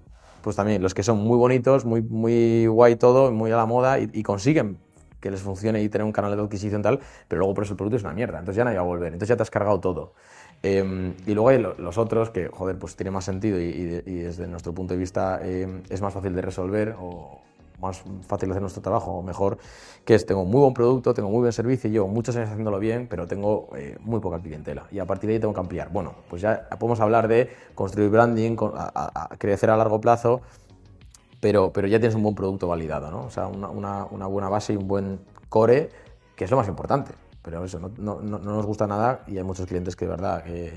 [0.41, 3.99] pues también los que son muy bonitos, muy, muy guay todo, muy a la moda
[3.99, 4.77] y consiguen
[5.19, 7.77] que les funcione y tener un canal de adquisición tal, pero luego por eso el
[7.77, 9.79] producto es una mierda, entonces ya nadie va a volver, entonces ya te has cargado
[9.79, 10.13] todo.
[10.61, 13.71] Em, y luego hay los otros que, joder, pues tiene más sentido y,
[14.05, 17.39] desde nuestro punto de vista em, es más fácil de resolver o
[17.79, 19.57] más fácil hacer nuestro trabajo o mejor,
[20.03, 23.07] que es tengo muy buen producto, tengo muy buen servicio, llevo muchos años haciéndolo bien,
[23.09, 25.89] pero tengo eh, muy poca clientela y a partir de ahí tengo que ampliar.
[25.89, 30.41] Bueno, pues ya podemos hablar de construir branding, a crecer a largo plazo
[31.39, 33.23] pero, pero ya tienes un buen producto validado, ¿no?
[33.25, 35.19] O sea, una, una, una buena base y un buen
[35.49, 35.89] core,
[36.35, 37.13] que es lo más importante.
[37.41, 40.43] Pero eso, no, no, no, nos gusta nada y hay muchos clientes que de verdad,
[40.43, 40.73] que,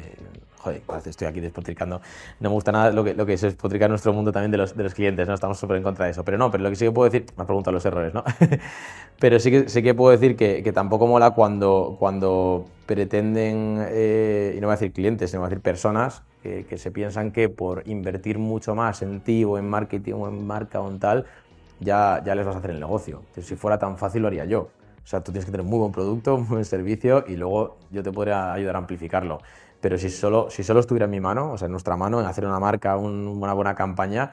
[0.59, 2.01] joder, estoy aquí despotricando,
[2.39, 4.77] no me gusta nada lo que, lo que es despotricar nuestro mundo también de los,
[4.77, 5.35] de los clientes, ¿no?
[5.35, 6.25] Estamos súper en contra de eso.
[6.25, 8.23] Pero no, pero lo que sí que puedo decir, me has preguntado los errores, ¿no?
[9.19, 14.55] pero sí que, sí que puedo decir que, que tampoco mola cuando, cuando pretenden, eh,
[14.57, 17.49] y no voy a decir clientes, sino voy a decir personas, que, se piensan que
[17.49, 21.27] por invertir mucho más en ti o en marketing o en marca o en tal,
[21.81, 23.23] ya, ya les vas a hacer el negocio.
[23.41, 24.69] Si fuera tan fácil lo haría yo.
[25.03, 28.03] O sea, tú tienes que tener muy buen producto, muy buen servicio y luego yo
[28.03, 29.39] te podría ayudar a amplificarlo.
[29.83, 32.27] Pero si solo, si solo estuviera en mi mano, o sea, en nuestra mano, en
[32.27, 34.31] hacer una marca, una buena campaña,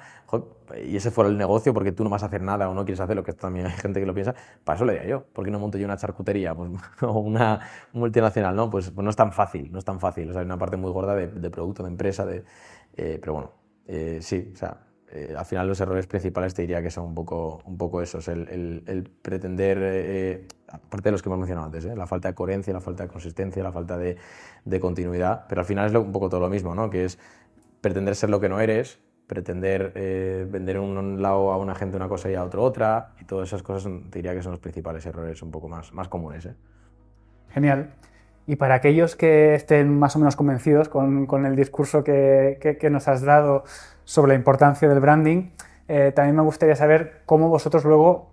[0.85, 2.99] y ese fuera el negocio porque tú no vas a hacer nada o no quieres
[2.99, 5.23] hacer lo que también hay gente que lo piensa, para eso le diría yo.
[5.33, 6.69] ¿Por qué no monto yo una charcutería pues,
[7.01, 7.59] o una
[7.93, 8.55] multinacional?
[8.55, 10.29] No, pues, pues, no es tan fácil, no es tan fácil.
[10.29, 12.43] O sea, hay una parte muy gorda de, producto, de empresa, de,
[12.95, 13.51] eh, pero bueno,
[13.87, 14.77] eh, sí, o sea,
[15.11, 18.27] eh, al final los errores principales te diría que son un poco, un poco esos,
[18.27, 22.71] el, pretender, eh, aparte de los que hemos mencionado antes, eh, la falta de coherencia,
[22.73, 24.17] la falta de consistencia, la falta de,
[24.79, 26.91] continuidad, pero al final es un poco todo lo mismo, ¿no?
[26.91, 27.17] que es
[27.81, 29.93] pretender ser lo que no eres, pretender
[30.47, 33.49] vender en un lado a una gente una cosa y a otro otra, y todas
[33.49, 36.49] esas cosas te diría que son los principales errores un poco más, más comunes.
[37.49, 37.93] Genial.
[38.49, 42.89] Y para aquellos que estén más o menos convencidos con, con el discurso que, que,
[42.89, 43.63] nos has dado
[44.09, 45.51] sobre la importancia del branding,
[45.87, 48.31] eh, también me gustaría saber cómo vosotros luego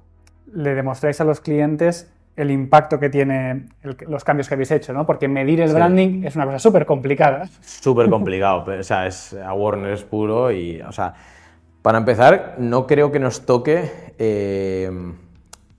[0.51, 5.05] le demostráis a los clientes el impacto que tiene los cambios que habéis hecho, ¿no?
[5.05, 7.47] Porque medir el branding es una cosa súper complicada.
[7.61, 11.13] Súper complicado, o sea, es awareness puro y, o sea,
[11.83, 14.91] para empezar, no creo que nos toque eh,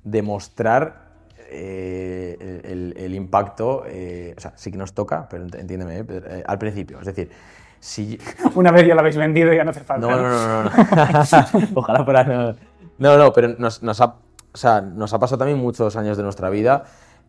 [0.04, 1.08] demostrar
[1.50, 6.06] eh, el, impacto, eh, o sea, sí que nos toca, pero entiéndeme,
[6.46, 7.00] al principio.
[7.00, 7.32] Es decir,
[7.80, 8.20] si...
[8.56, 10.08] Una vez ya lo habéis vendido ya no hace falta.
[10.08, 10.72] No, no, no, no.
[11.76, 12.24] Ojalá fuera...
[12.24, 12.56] No,
[12.98, 14.16] no, no pero nos, nos, ha,
[14.54, 16.86] o sea, nos ha pasado también muchos años de nuestra vida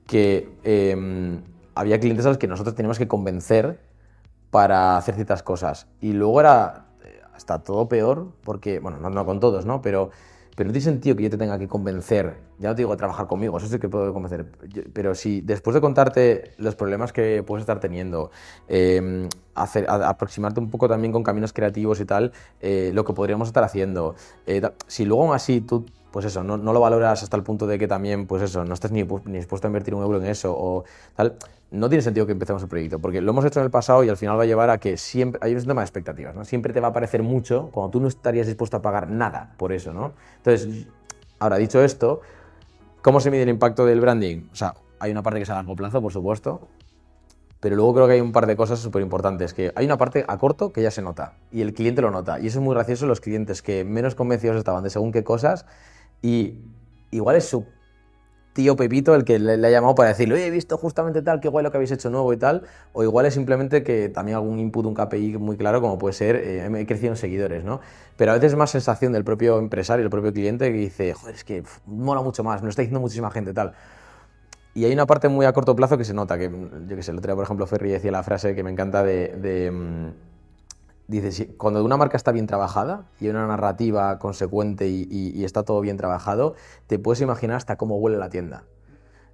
[0.06, 1.42] que em,
[1.74, 3.80] había clientes a los que nosotros teníamos que convencer
[4.50, 5.86] para hacer ciertas cosas.
[6.00, 6.86] Y luego era
[7.38, 9.80] hasta todo peor, porque, bueno, no, no con todos, ¿no?
[9.80, 10.10] Pero
[10.58, 13.28] pero no tiene sentido que yo te tenga que convencer, ya no te digo trabajar
[13.28, 14.44] conmigo, eso sí que puedo convencer,
[14.92, 18.32] pero si después de contarte los problemas que puedes estar teniendo,
[18.66, 23.62] em, aproximarte un poco también con caminos creativos y tal, eh, lo que podríamos estar
[23.62, 24.16] haciendo,
[24.48, 27.78] eh, si luego aún así tú pues eso, no, lo valoras hasta el punto de
[27.78, 30.54] que también, pues eso, no estás ni, ni, dispuesto a invertir un euro en eso
[30.56, 30.84] o
[31.14, 31.36] tal,
[31.70, 34.08] no tiene sentido que empecemos el proyecto, porque lo hemos hecho en el pasado y
[34.08, 36.44] al final va a llevar a que siempre, hay un tema de expectativas, ¿no?
[36.44, 39.72] Siempre te va a parecer mucho cuando tú no estarías dispuesto a pagar nada por
[39.72, 40.12] eso, ¿no?
[40.36, 40.86] Entonces,
[41.38, 42.22] ahora dicho esto,
[43.02, 44.48] ¿cómo se mide el impacto del branding?
[44.50, 46.68] O sea, hay una parte que es a largo plazo, por supuesto,
[47.60, 50.24] pero luego creo que hay un par de cosas súper importantes, que hay una parte
[50.26, 52.38] a corto que ya se nota y el cliente lo nota.
[52.38, 55.66] Y eso es muy gracioso los clientes que menos convencidos estaban de según qué cosas
[56.22, 56.54] y
[57.10, 57.64] igual es su
[58.58, 61.48] tío Pepito el que le, ha llamado para decirle, oye, he visto justamente tal, qué
[61.48, 64.58] guay lo que habéis hecho nuevo y tal, o igual es simplemente que también algún
[64.58, 67.80] input, un KPI muy claro, como puede ser, eh, he crecido en seguidores, ¿no?
[68.16, 71.36] Pero a veces es más sensación del propio empresario, el propio cliente, que dice, joder,
[71.36, 73.74] es que mola mucho más, me lo está diciendo muchísima gente tal.
[74.74, 77.12] Y hay una parte muy a corto plazo que se nota, que yo qué sé,
[77.12, 80.27] el otro día, por ejemplo, Ferry decía la frase que me encanta de mm,
[81.08, 85.80] dices, cuando una marca está bien trabajada y hay una narrativa consecuente y, está todo
[85.80, 86.54] bien trabajado,
[86.86, 88.64] te puedes imaginar hasta cómo huele la tienda.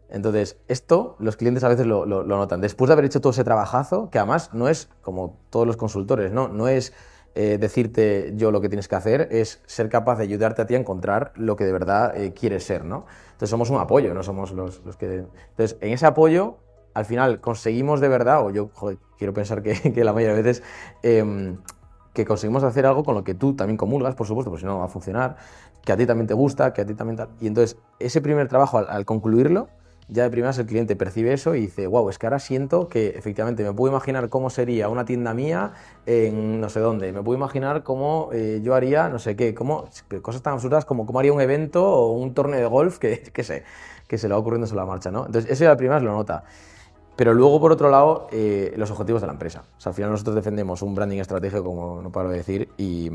[0.09, 2.61] Entonces, esto los clientes a veces lo, notan.
[2.61, 6.31] Después de haber hecho todo ese trabajazo, que además no es como todos los consultores,
[6.31, 6.93] no, no es
[7.35, 10.77] eh, decirte yo lo que tienes que hacer, es ser capaz de ayudarte a ti
[10.77, 13.07] a encontrar lo que de verdad eh, quieres ser, ¿no?
[13.27, 15.25] Entonces somos un apoyo, no somos los, los que...
[15.51, 16.59] Entonces, en ese apoyo
[16.95, 18.71] al final conseguimos de verdad, o yo
[19.19, 20.63] quiero pensar que, la mayoría de veces,
[21.03, 21.59] em,
[22.13, 24.75] que conseguimos hacer algo con lo que tú también comulgas, por supuesto, porque si no,
[24.75, 25.37] no va a funcionar,
[25.85, 27.29] que a ti también te gusta, que a ti también tal.
[27.41, 29.69] Y entonces, ese primer trabajo, al, concluirlo,
[30.09, 33.09] ya de primeras el cliente percibe eso y dice, wow, es que ahora siento que
[33.17, 35.73] efectivamente me puedo imaginar cómo sería una tienda mía
[36.05, 39.89] en no sé dónde, me puedo imaginar cómo eh, yo haría no sé qué, cómo,
[40.21, 43.45] cosas tan absurdas como cómo haría un evento o un torneo de golf que, que,
[43.45, 43.65] sé,
[44.07, 45.25] que se le va ocurriendo sobre la marcha, ¿no?
[45.25, 46.45] Entonces, eso ya de primeras lo nota.
[47.17, 49.65] Pero luego, por otro lado, eh, los objetivos de la empresa.
[49.77, 53.11] O sea, al final nosotros defendemos un branding estratégico, como no paro de decir, y,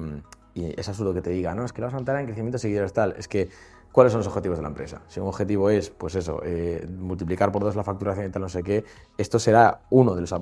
[0.56, 3.16] es absurdo que te diga, no, es que lo vas a en crecimiento seguidores tal.
[3.18, 3.50] Es que,
[3.91, 5.02] ¿cuáles son los objetivos de la empresa?
[5.08, 8.50] Si un objetivo es, pues eso, eh, multiplicar por dos la facturación y tal, no
[8.50, 8.84] sé qué,
[9.18, 10.36] esto será uno de los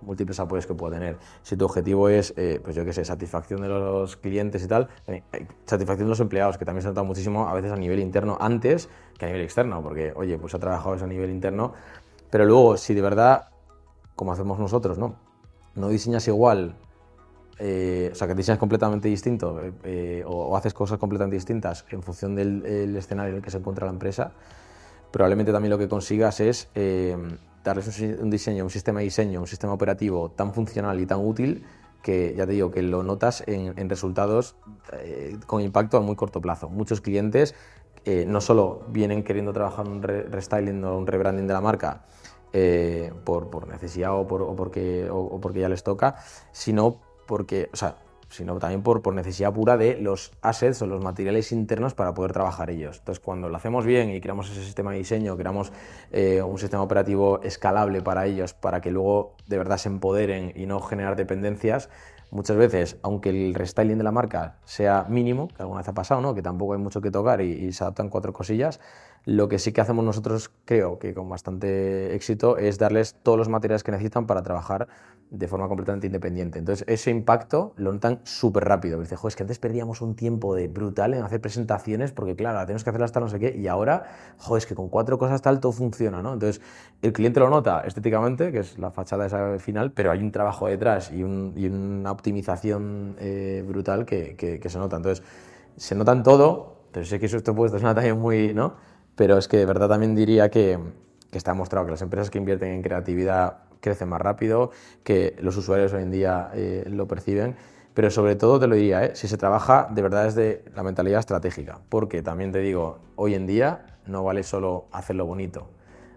[0.00, 1.16] múltiples apoyos que puedo tener.
[1.42, 4.88] Si tu objetivo es, eh, pues yo qué sé, satisfacción de los clientes y tal,
[5.64, 8.88] satisfacción de los empleados, que también se nota muchísimo a veces a nivel interno antes
[9.18, 11.72] que a nivel externo, porque, oye, pues ha trabajado eso a nivel interno
[12.32, 13.50] pero luego, si de verdad,
[14.16, 15.16] como hacemos nosotros, ¿no?
[15.74, 16.74] No diseñas igual,
[17.58, 22.34] eh, o sea, que diseñas completamente distinto eh, o, haces cosas completamente distintas en función
[22.34, 24.32] del escenario en el que se encuentra la empresa,
[25.10, 27.14] probablemente también lo que consigas es eh,
[27.62, 31.66] darles un, diseño, un sistema de diseño, un sistema operativo tan funcional y tan útil
[32.02, 34.56] que ya te digo que lo notas en, resultados
[35.46, 36.70] con impacto a muy corto plazo.
[36.70, 37.54] Muchos clientes
[38.26, 42.06] no solo vienen queriendo trabajar un restyling o un rebranding de la marca,
[42.52, 46.16] eh, por, necesidad o, por, porque, o, porque ya les toca,
[46.52, 47.96] sino porque, o sea,
[48.32, 52.70] sino también por, necesidad pura de los assets o los materiales internos para poder trabajar
[52.70, 52.98] ellos.
[52.98, 55.72] Entonces, cuando lo hacemos bien y creamos ese sistema de diseño, creamos
[56.10, 60.66] eh, un sistema operativo escalable para ellos, para que luego de verdad se empoderen y
[60.66, 61.90] no generar dependencias,
[62.30, 66.22] muchas veces, aunque el restyling de la marca sea mínimo, que alguna vez ha pasado,
[66.22, 66.34] ¿no?
[66.34, 68.80] que tampoco hay mucho que tocar y se adaptan cuatro cosillas,
[69.24, 73.48] lo que sí que hacemos nosotros, creo que con bastante éxito, es darles todos los
[73.48, 74.88] materiales que necesitan para trabajar
[75.32, 76.58] de forma completamente independiente.
[76.58, 79.00] Entonces, ese impacto lo notan súper rápido.
[79.00, 82.60] Dice, joder, es que antes perdíamos un tiempo de brutal en hacer presentaciones porque, claro,
[82.66, 84.04] tenemos que hacerlas hasta no sé qué, y ahora,
[84.36, 86.34] joder, es que con cuatro cosas tal todo funciona, ¿no?
[86.34, 86.60] Entonces,
[87.00, 90.66] el cliente lo nota estéticamente, que es la fachada esa final, pero hay un trabajo
[90.66, 94.96] detrás y, una optimización eh, brutal que, que, se nota.
[94.96, 95.24] Entonces,
[95.76, 98.74] se nota en todo, pero sé que eso esto puesto es una talla muy, ¿no?
[99.16, 100.78] Pero es que de verdad también diría que,
[101.32, 104.70] está demostrado que las empresas que invierten en creatividad crecen más rápido,
[105.02, 107.56] que los usuarios hoy en día eh, lo perciben,
[107.94, 109.10] pero sobre todo te lo diría, ¿eh?
[109.14, 113.46] si se trabaja de verdad desde la mentalidad estratégica, porque también te digo, hoy en
[113.46, 115.68] día no vale solo hacerlo bonito,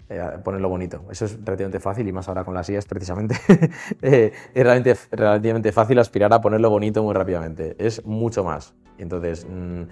[0.10, 1.04] eh, ponerlo bonito.
[1.10, 3.36] Eso es relativamente fácil y más ahora con las IAS precisamente
[4.02, 7.76] es relativamente, relativamente, fácil aspirar a ponerlo bonito muy rápidamente.
[7.80, 8.74] Es mucho más.
[8.98, 9.88] Entonces, mm, Mm,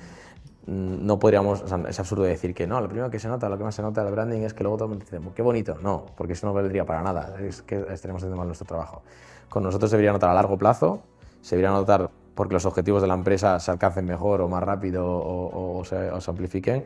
[0.66, 3.76] no podríamos, es absurdo decir que no, lo primero que se nota, lo que más
[3.76, 5.78] se nota del branding es que luego todo el mundo dice, qué bonito.
[5.82, 9.02] No, porque eso no valdría para nada, es que estaremos haciendo mal nuestro trabajo.
[9.50, 11.02] Con nosotros se debería notar a largo plazo,
[11.42, 15.06] se debería notar porque los objetivos de la empresa se alcancen mejor o más rápido
[15.06, 16.84] o, se, amplifiquen.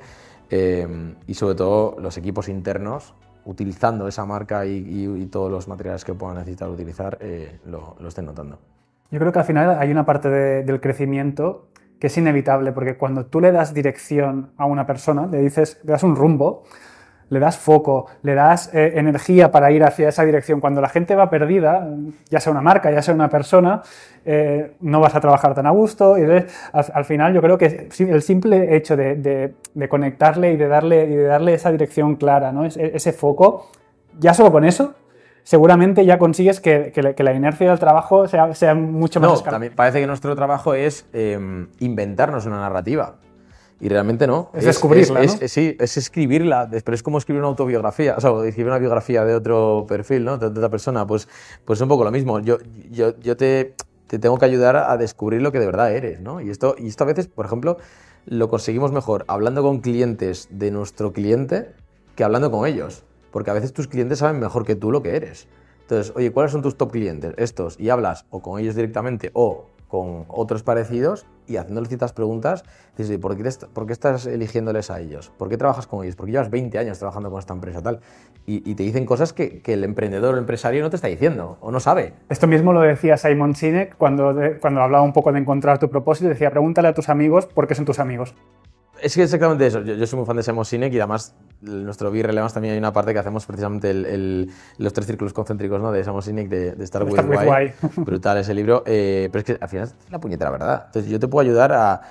[0.49, 3.13] Eh, y sobre todo los equipos internos,
[3.45, 8.57] utilizando esa marca y, todos los materiales que puedan necesitar utilizar, eh, lo, estén notando.
[9.09, 11.67] Yo creo que al final hay una parte del crecimiento
[11.99, 15.91] que es inevitable, porque cuando tú le das dirección a una persona, le dices, le
[15.91, 16.63] das un rumbo,
[17.29, 20.61] le das foco, le das eh, energía para ir hacia esa dirección.
[20.61, 21.87] Cuando la gente va perdida,
[22.29, 23.81] ya sea una marca, ya sea una persona,
[24.25, 26.17] eh, no vas a trabajar tan a gusto.
[26.17, 26.23] Y
[26.71, 29.53] al, final yo creo que el simple hecho de,
[29.89, 32.65] conectarle y de darle, y de darle esa dirección clara, ¿no?
[32.65, 33.69] ese, foco,
[34.19, 34.95] ya solo con eso,
[35.47, 39.31] seguramente ya consigues que, la inercia del trabajo sea, mucho más...
[39.31, 43.15] No, también parece que nuestro trabajo es em, inventarnos una narrativa.
[43.79, 44.51] Y realmente no.
[44.53, 45.47] Es, descubrirla, ¿no?
[45.47, 49.35] sí, es escribirla, pero es como escribir una autobiografía, o sea, escribir una biografía de
[49.35, 50.37] otro perfil, ¿no?
[50.37, 51.07] De, otra persona.
[51.07, 51.29] Pues,
[51.63, 52.41] pues es un poco lo mismo.
[52.41, 52.57] Yo,
[52.91, 53.73] yo, yo te,
[54.07, 56.41] te, tengo que ayudar a descubrir lo que de verdad eres, ¿no?
[56.41, 57.77] Y esto, y esto a veces, por ejemplo,
[58.25, 61.71] lo conseguimos mejor hablando con clientes de nuestro cliente
[62.15, 63.05] que hablando con ellos.
[63.31, 65.47] Porque a veces tus clientes saben mejor que tú lo que eres.
[65.81, 67.33] Entonces, oye, ¿cuáles son tus top clientes?
[67.37, 67.79] Estos.
[67.79, 72.65] Y hablas o con ellos directamente o con otros parecidos y haciéndoles ciertas preguntas,
[72.97, 75.31] dices, ¿por qué, ¿por qué estás eligiéndoles a ellos?
[75.37, 76.15] ¿Por qué trabajas con ellos?
[76.15, 78.01] ¿Por qué llevas 20 años trabajando con esta empresa tal?
[78.45, 81.71] Y, te dicen cosas que, el emprendedor o el empresario no te está diciendo o
[81.71, 82.13] no sabe.
[82.29, 86.29] Esto mismo lo decía Simon Sinek cuando, cuando hablaba un poco de encontrar tu propósito,
[86.29, 88.35] decía, pregúntale a tus amigos por qué son tus amigos.
[89.01, 89.81] Es que exactamente eso.
[89.81, 92.93] Yo, soy muy fan de Simon Sinek y además nuestro Be Relevance también hay una
[92.93, 95.91] parte que hacemos precisamente el, los tres círculos concéntricos ¿no?
[95.91, 97.73] de Simon Sinek de, de Star Wars.
[97.97, 98.83] Brutal ese libro.
[98.85, 100.83] Eh, pero es que al final es la puñetera verdad.
[100.87, 102.01] Entonces yo te puedo ayudar a,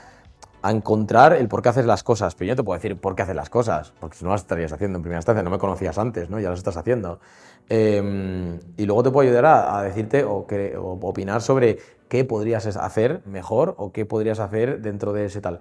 [0.63, 2.35] a, encontrar el por qué haces las cosas.
[2.35, 3.93] Pero yo no te puedo decir por qué haces las cosas.
[4.01, 5.43] Porque si no las estarías haciendo en primera instancia.
[5.43, 6.41] No me conocías antes, ¿no?
[6.41, 7.21] Ya las estás haciendo.
[7.69, 11.79] Em, y luego te puedo ayudar a, decirte o, que, o opinar sobre
[12.09, 15.61] qué podrías hacer mejor o qué podrías hacer dentro de ese tal.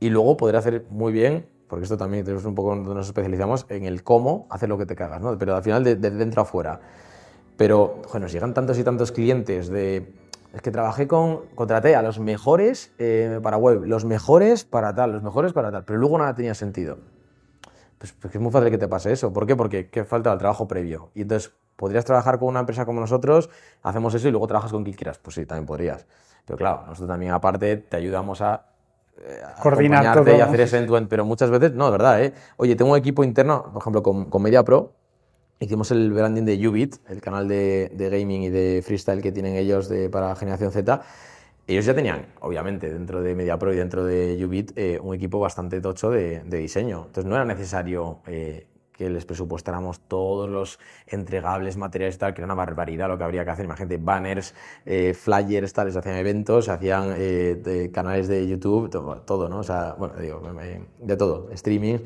[0.00, 3.66] Y luego poder hacer muy bien, porque esto también tenemos un poco donde nos especializamos,
[3.68, 5.36] en el cómo hacer lo que te cagas, ¿no?
[5.38, 6.80] Pero al final de, dentro a fuera.
[7.56, 10.12] Pero, bueno, nos llegan tantos y tantos clientes de...
[10.52, 15.12] Es que trabajé con, contraté a los mejores eh, para web, los mejores para tal,
[15.12, 16.98] los mejores para tal, pero luego nada tenía sentido.
[17.98, 19.32] Pues, pues es muy fácil que te pase eso.
[19.32, 19.56] ¿Por qué?
[19.56, 21.10] Porque ¿qué falta el trabajo previo.
[21.14, 23.50] Y entonces, ¿podrías trabajar con una empresa como nosotros?
[23.82, 25.18] Hacemos eso y luego trabajas con quien quieras.
[25.18, 26.06] Pues sí, también podrías.
[26.46, 28.66] Pero claro, nosotros también aparte te ayudamos a
[29.20, 30.36] eh, coordinar todo.
[30.36, 32.32] y hacer ese end pero muchas veces, no, de verdad, ¿eh?
[32.56, 34.92] Oye, tengo un equipo interno, por ejemplo, con, con Media Pro,
[35.58, 39.56] hicimos el branding de Ubit, el canal de, de, gaming y de freestyle que tienen
[39.56, 41.02] ellos de, para Generación Z.
[41.66, 45.40] Ellos ya tenían, obviamente, dentro de Media Pro y dentro de Ubit, eh, un equipo
[45.40, 47.04] bastante tocho de, de, diseño.
[47.06, 48.66] Entonces no era necesario eh,
[48.96, 53.44] que les presupuestáramos todos los entregables, materiales tal, que era una barbaridad lo que habría
[53.44, 53.64] que hacer.
[53.64, 59.58] Imagínate, banners, eh, flyers, tal, les hacían eventos, hacían eh, canales de YouTube, todo, ¿no?
[59.58, 60.42] O sea, bueno, digo,
[61.00, 61.98] de todo, streaming.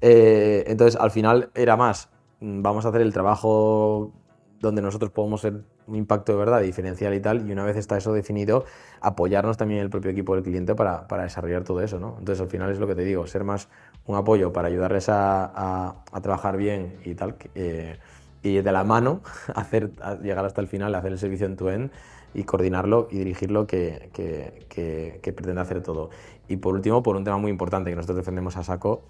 [0.00, 2.08] Eh, entonces, al final era más,
[2.40, 4.12] mm, vamos a hacer el trabajo
[4.60, 7.96] donde nosotros podemos ser un impacto de verdad diferencial y tal, y una vez está
[7.96, 8.64] eso definido,
[9.00, 12.16] apoyarnos también el propio equipo del cliente para, para desarrollar todo eso, ¿no?
[12.18, 13.68] Entonces, al final es lo que te digo, ser más
[14.06, 17.98] un apoyo para ayudarles a, trabajar bien y tal, eh,
[18.42, 19.20] y de la mano
[20.22, 21.90] llegar hasta el final, hacer el servicio en tu end
[22.34, 24.10] y coordinarlo y dirigirlo que,
[25.22, 26.10] pretende hacer todo.
[26.48, 29.02] Y por último, por un tema muy importante que nosotros defendemos a saco,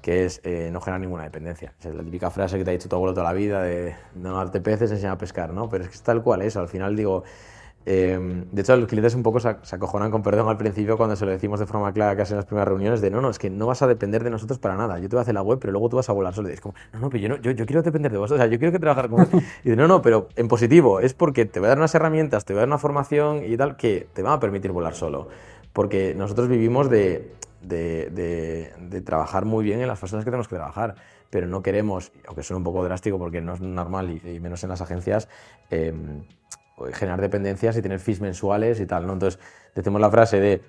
[0.00, 1.74] que es eh, no generar ninguna dependencia.
[1.78, 4.36] es la típica frase que te ha dicho tu abuelo toda la vida de no
[4.36, 5.68] darte peces, enseñar a pescar, ¿no?
[5.68, 6.58] Pero es que es tal cual eso.
[6.58, 7.22] Al final digo,
[7.84, 11.24] Em, de hecho, los clientes un poco se, acojonan con perdón al principio cuando se
[11.24, 13.50] lo decimos de forma clara casi en las primeras reuniones de no, no, es que
[13.50, 14.98] no vas a depender de nosotros para nada.
[14.98, 16.48] Yo te voy a hacer la web, pero luego tú vas a volar solo.
[16.48, 18.42] Y es como, no, no, pero yo, no, yo, yo, quiero depender de vosotros, o
[18.42, 19.22] sea, yo quiero que trabajar con
[19.64, 22.44] Y dice, no, no, pero en positivo, es porque te voy a dar unas herramientas,
[22.44, 25.28] te voy a dar una formación y tal que te van a permitir volar solo.
[25.72, 30.56] Porque nosotros vivimos de, de, de, trabajar muy bien en las personas que tenemos que
[30.56, 30.94] trabajar
[31.30, 34.68] pero no queremos, aunque suene un poco drástico porque no es normal y, menos en
[34.68, 35.30] las agencias,
[35.70, 35.94] eh,
[36.92, 39.12] generar dependencias y tener fees mensuales y tal, ¿no?
[39.12, 39.40] Entonces,
[39.74, 40.62] decimos la frase de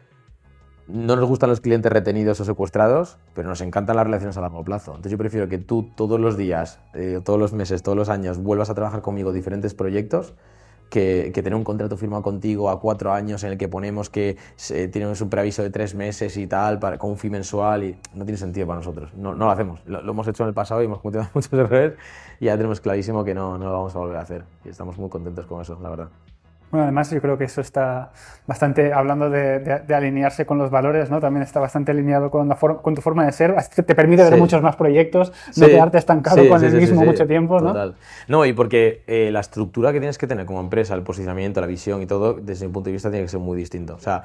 [0.88, 4.64] no nos gustan los clientes retenidos o secuestrados, pero nos encantan las relaciones a largo
[4.64, 4.91] plazo.
[4.91, 8.39] Entonces yo prefiero que tú todos los días, eh, todos los meses, todos los años
[8.39, 10.34] vuelvas a trabajar conmigo diferentes proyectos
[10.93, 14.91] que, tener un contrato firmado contigo a cuatro años en el que ponemos que se,
[15.21, 18.37] un preaviso de tres meses y tal, para, con un fee mensual, y no tiene
[18.37, 19.11] sentido para nosotros.
[19.15, 19.81] No, no lo hacemos.
[19.87, 21.93] Lo, hemos hecho en el pasado y hemos cometido muchos errores
[22.39, 24.43] y ya tenemos clarísimo que no, no lo vamos a volver a hacer.
[24.63, 26.09] Y estamos muy contentos con eso, la verdad.
[26.74, 28.13] Bueno, además yo creo que eso está
[28.47, 31.19] bastante, hablando de, alinearse con los valores, ¿no?
[31.19, 34.76] También está bastante alineado con, con tu forma de ser, te permite ver muchos más
[34.76, 37.67] proyectos, no quedarte estancado con el mismo mucho tiempo, ¿no?
[37.67, 37.95] Total.
[38.28, 41.67] No, y porque eh, la estructura que tienes que tener como empresa, el posicionamiento, la
[41.67, 43.93] visión y todo, desde mi punto de vista tiene que ser muy distinto.
[43.93, 44.24] O sea,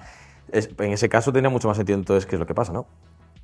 [0.51, 2.87] en ese caso tiene mucho más sentido entonces qué es lo que pasa, ¿no?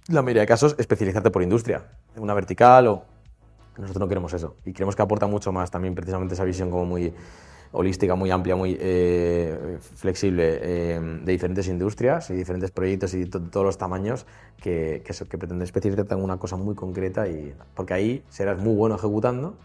[0.09, 1.82] La mayoría de casos, especializarte por industria,
[2.16, 3.05] una vertical o...
[3.76, 6.84] Nosotros no queremos eso y creemos que aporta mucho más también precisamente esa visión como
[6.84, 7.12] muy
[7.74, 13.66] holística, muy amplia, muy eh, flexible eh, de diferentes industrias y diferentes proyectos y todos
[13.66, 14.26] los tamaños
[14.62, 18.74] que, que, que pretende especializarte en una cosa muy concreta y porque ahí serás muy
[18.74, 19.56] bueno ejecutando,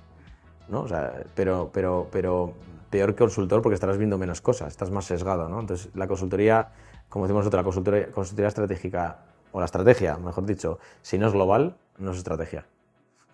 [0.69, 0.81] ¿no?
[0.81, 2.53] O sea, pero, pero, pero
[2.89, 5.59] peor consultor porque estarás viendo menos cosas, estás más sesgado, ¿no?
[5.59, 6.69] Entonces la consultoría,
[7.09, 9.19] como decimos nosotros, la consultoría, consultoría estratégica
[9.51, 12.65] o la estrategia, mejor dicho, si no es global, no es estrategia.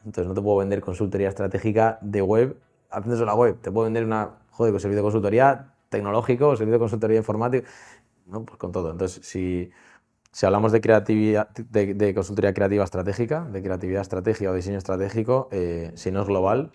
[0.05, 2.57] Entonces no te puedo vender consultoría estratégica de web,
[2.91, 3.57] haciendo la web.
[3.61, 7.67] Te puedo vender una, joder, servicio de consultoría tecnológico, servicio de consultoría informática,
[8.25, 8.45] ¿no?
[8.45, 8.91] Pues con todo.
[8.91, 9.69] Entonces, si,
[10.31, 15.91] si hablamos de, creatividad, de, consultoría creativa estratégica, de creatividad estratégica o diseño estratégico, eh,
[15.95, 16.71] si no es global,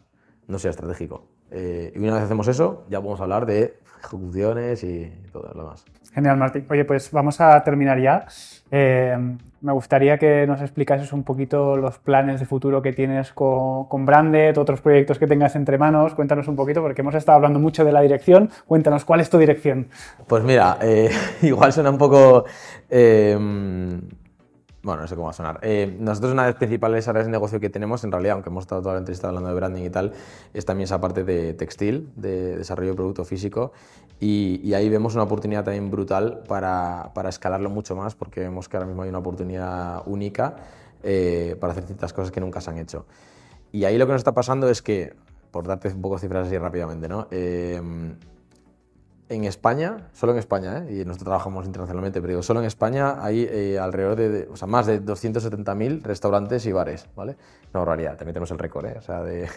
[0.46, 1.26] no sea estratégico.
[1.50, 5.84] Eh, y una vez hacemos eso, ya podemos hablar de ejecuciones y todo lo demás.
[6.12, 6.66] Genial, Martín.
[6.68, 8.26] Oye, pues vamos a terminar ya.
[8.70, 9.16] Eh,
[9.60, 14.04] me gustaría que nos explicases un poquito los planes de futuro que tienes con, con,
[14.04, 16.14] Branded, otros proyectos que tengas entre manos.
[16.14, 18.50] Cuéntanos un poquito, porque hemos estado hablando mucho de la dirección.
[18.66, 19.88] Cuéntanos, ¿cuál es tu dirección?
[20.26, 21.10] Pues mira, eh,
[21.42, 22.44] igual suena un poco
[24.82, 25.58] bueno, no sé cómo va a sonar.
[25.62, 28.64] Eh, nosotros una de las principales áreas de negocio que tenemos, en realidad, aunque hemos
[28.64, 30.12] estado toda la entrevista hablando de branding y tal,
[30.54, 33.72] es también esa parte de textil, de desarrollo de producto físico,
[34.20, 38.76] y, ahí vemos una oportunidad también brutal para, para, escalarlo mucho más, porque vemos que
[38.76, 40.56] ahora mismo hay una oportunidad única
[41.02, 43.06] eh, para hacer ciertas cosas que nunca se han hecho.
[43.72, 45.14] Y ahí lo que nos está pasando es que,
[45.50, 47.28] por darte un poco cifras así rápidamente, ¿no?
[47.30, 47.80] Eh,
[49.30, 50.92] en España, solo en España, ¿eh?
[50.92, 54.66] y nosotros trabajamos internacionalmente, pero digo, solo en España hay eh, alrededor de, o sea,
[54.66, 57.36] más de 270.000 restaurantes y bares, ¿vale?
[57.72, 58.96] No, realidad, también tenemos el récord, ¿eh?
[58.98, 59.48] O sea, de,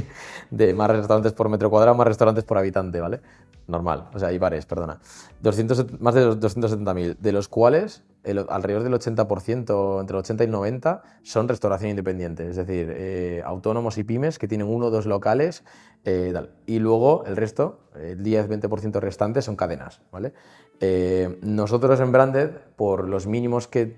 [0.50, 3.20] de, más restaurantes por metro cuadrado, más restaurantes por habitante, ¿vale?
[3.66, 5.00] Normal, o sea, hay bares, perdona.
[5.40, 10.52] 200, más de 270.000, de los cuales alrededor del 80%, entre el 80 y el
[10.52, 15.06] 90, son restauración independiente, es decir, eh, autónomos y pymes que tienen uno o dos
[15.06, 15.64] locales
[16.04, 16.32] eh,
[16.66, 20.02] y luego el resto, el 10-20% restante son cadenas.
[20.12, 20.32] ¿vale?
[20.80, 23.96] Eh, nosotros en Branded, por los mínimos que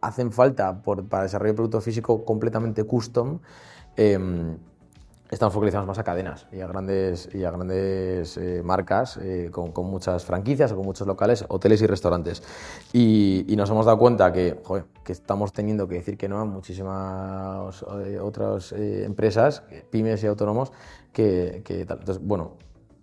[0.00, 3.40] hacen falta para desarrollar producto físico completamente custom,
[3.96, 4.58] em,
[5.30, 9.72] estamos focalizados más a cadenas y a grandes, y a grandes eh, marcas eh, con,
[9.72, 12.42] con, muchas franquicias o con muchos locales, hoteles y restaurantes.
[12.92, 16.38] Y, y nos hemos dado cuenta que, joder, que estamos teniendo que decir que no
[16.38, 20.72] a muchísimas eh, otras empresas, pymes y autónomos,
[21.12, 22.00] que, que tal.
[22.00, 22.52] Entonces, bueno,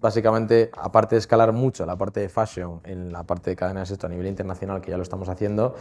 [0.03, 4.05] básicamente, aparte de escalar mucho la parte de fashion en la parte de cadenas esto
[4.05, 5.75] a nivel internacional, que ya lo estamos haciendo,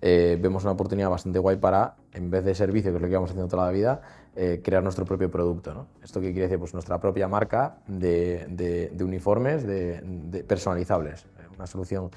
[0.00, 3.14] eh, vemos una oportunidad bastante guay para, en vez de servicio, que es lo que
[3.14, 4.00] vamos haciendo toda la vida,
[4.38, 5.72] eh, crear nuestro propio producto.
[5.72, 5.86] ¿no?
[6.02, 6.58] ¿Esto qué quiere decir?
[6.58, 11.24] Pues nuestra propia marca de, de, uniformes de, personalizables.
[11.56, 12.10] Una solución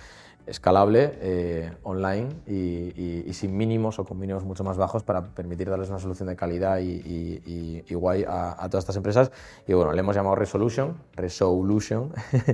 [0.46, 5.90] escalable, eh, online y, sin mínimos o con mínimos mucho más bajos para permitir darles
[5.90, 9.32] una solución de calidad y, guay a, todas estas empresas.
[9.66, 12.12] Y bueno, le hemos llamado Resolution, Resolution,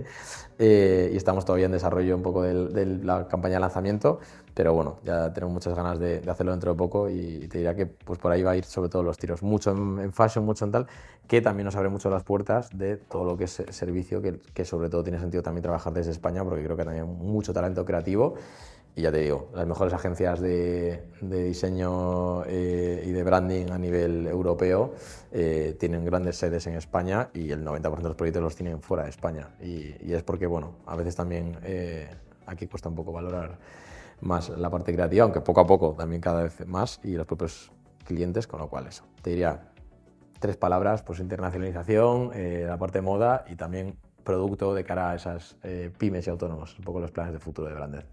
[0.60, 4.20] eh, y estamos todavía en desarrollo un poco de la campaña de lanzamiento
[4.56, 7.86] pero bueno, ya tenemos muchas ganas de, hacerlo dentro de poco y te diría que
[7.86, 10.72] pues por ahí va a ir sobre todo los tiros, mucho en, fashion, mucho en
[10.72, 10.88] tal,
[11.28, 14.64] que también nos abre mucho las puertas de todo lo que es servicio, que, que,
[14.64, 18.36] sobre todo tiene sentido también trabajar desde España, porque creo que también mucho talento creativo.
[18.96, 23.78] Y ya te digo, las mejores agencias de, de diseño eh, y de branding a
[23.78, 24.94] nivel europeo
[25.34, 29.04] eh, tienen grandes sedes en España y el 90% de los proyectos los tienen fuera
[29.04, 29.50] de España.
[29.62, 32.08] Y, y es porque, bueno, a veces también eh,
[32.46, 33.58] aquí cuesta un poco valorar
[34.22, 37.72] más la parte creativa, aunque poco a poco también cada vez más y los propios
[38.06, 39.04] clientes, con lo cual eso.
[39.22, 39.72] Te diría
[40.40, 45.58] tres palabras, pues internacionalización, eh, la parte moda y también producto de cara a esas
[45.64, 48.06] eh, pymes y autónomos, un poco los planes de futuro de Brander.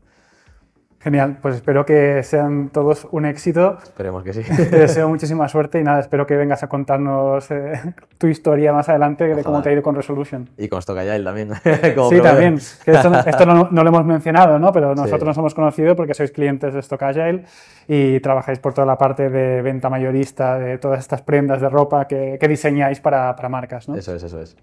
[1.02, 3.76] Genial, pues espero que sean todos un éxito.
[3.82, 4.42] Esperemos que sí.
[4.56, 7.72] Te deseo muchísima suerte y nada, espero que vengas a contarnos eh,
[8.18, 10.48] tu historia más adelante de cómo te ha ido con Resolution.
[10.56, 11.50] Y con Stock Agile también.
[12.10, 12.54] sí, también.
[12.54, 14.72] esto, no, lo hemos mencionado, ¿no?
[14.72, 17.46] pero nosotros nos hemos conocido porque sois clientes de Stock Agile
[17.88, 22.06] y trabajáis por toda la parte de venta mayorista de todas estas prendas de ropa
[22.06, 23.88] que, diseñáis para, para marcas.
[23.88, 23.96] ¿no?
[23.96, 24.56] Eso es, eso es.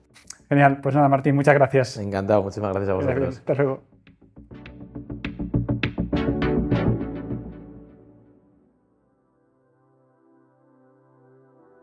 [0.48, 1.98] Genial, pues nada, Martín, muchas gracias.
[1.98, 3.38] Encantado, muchísimas gracias a vosotros.
[3.38, 3.89] Hasta luego.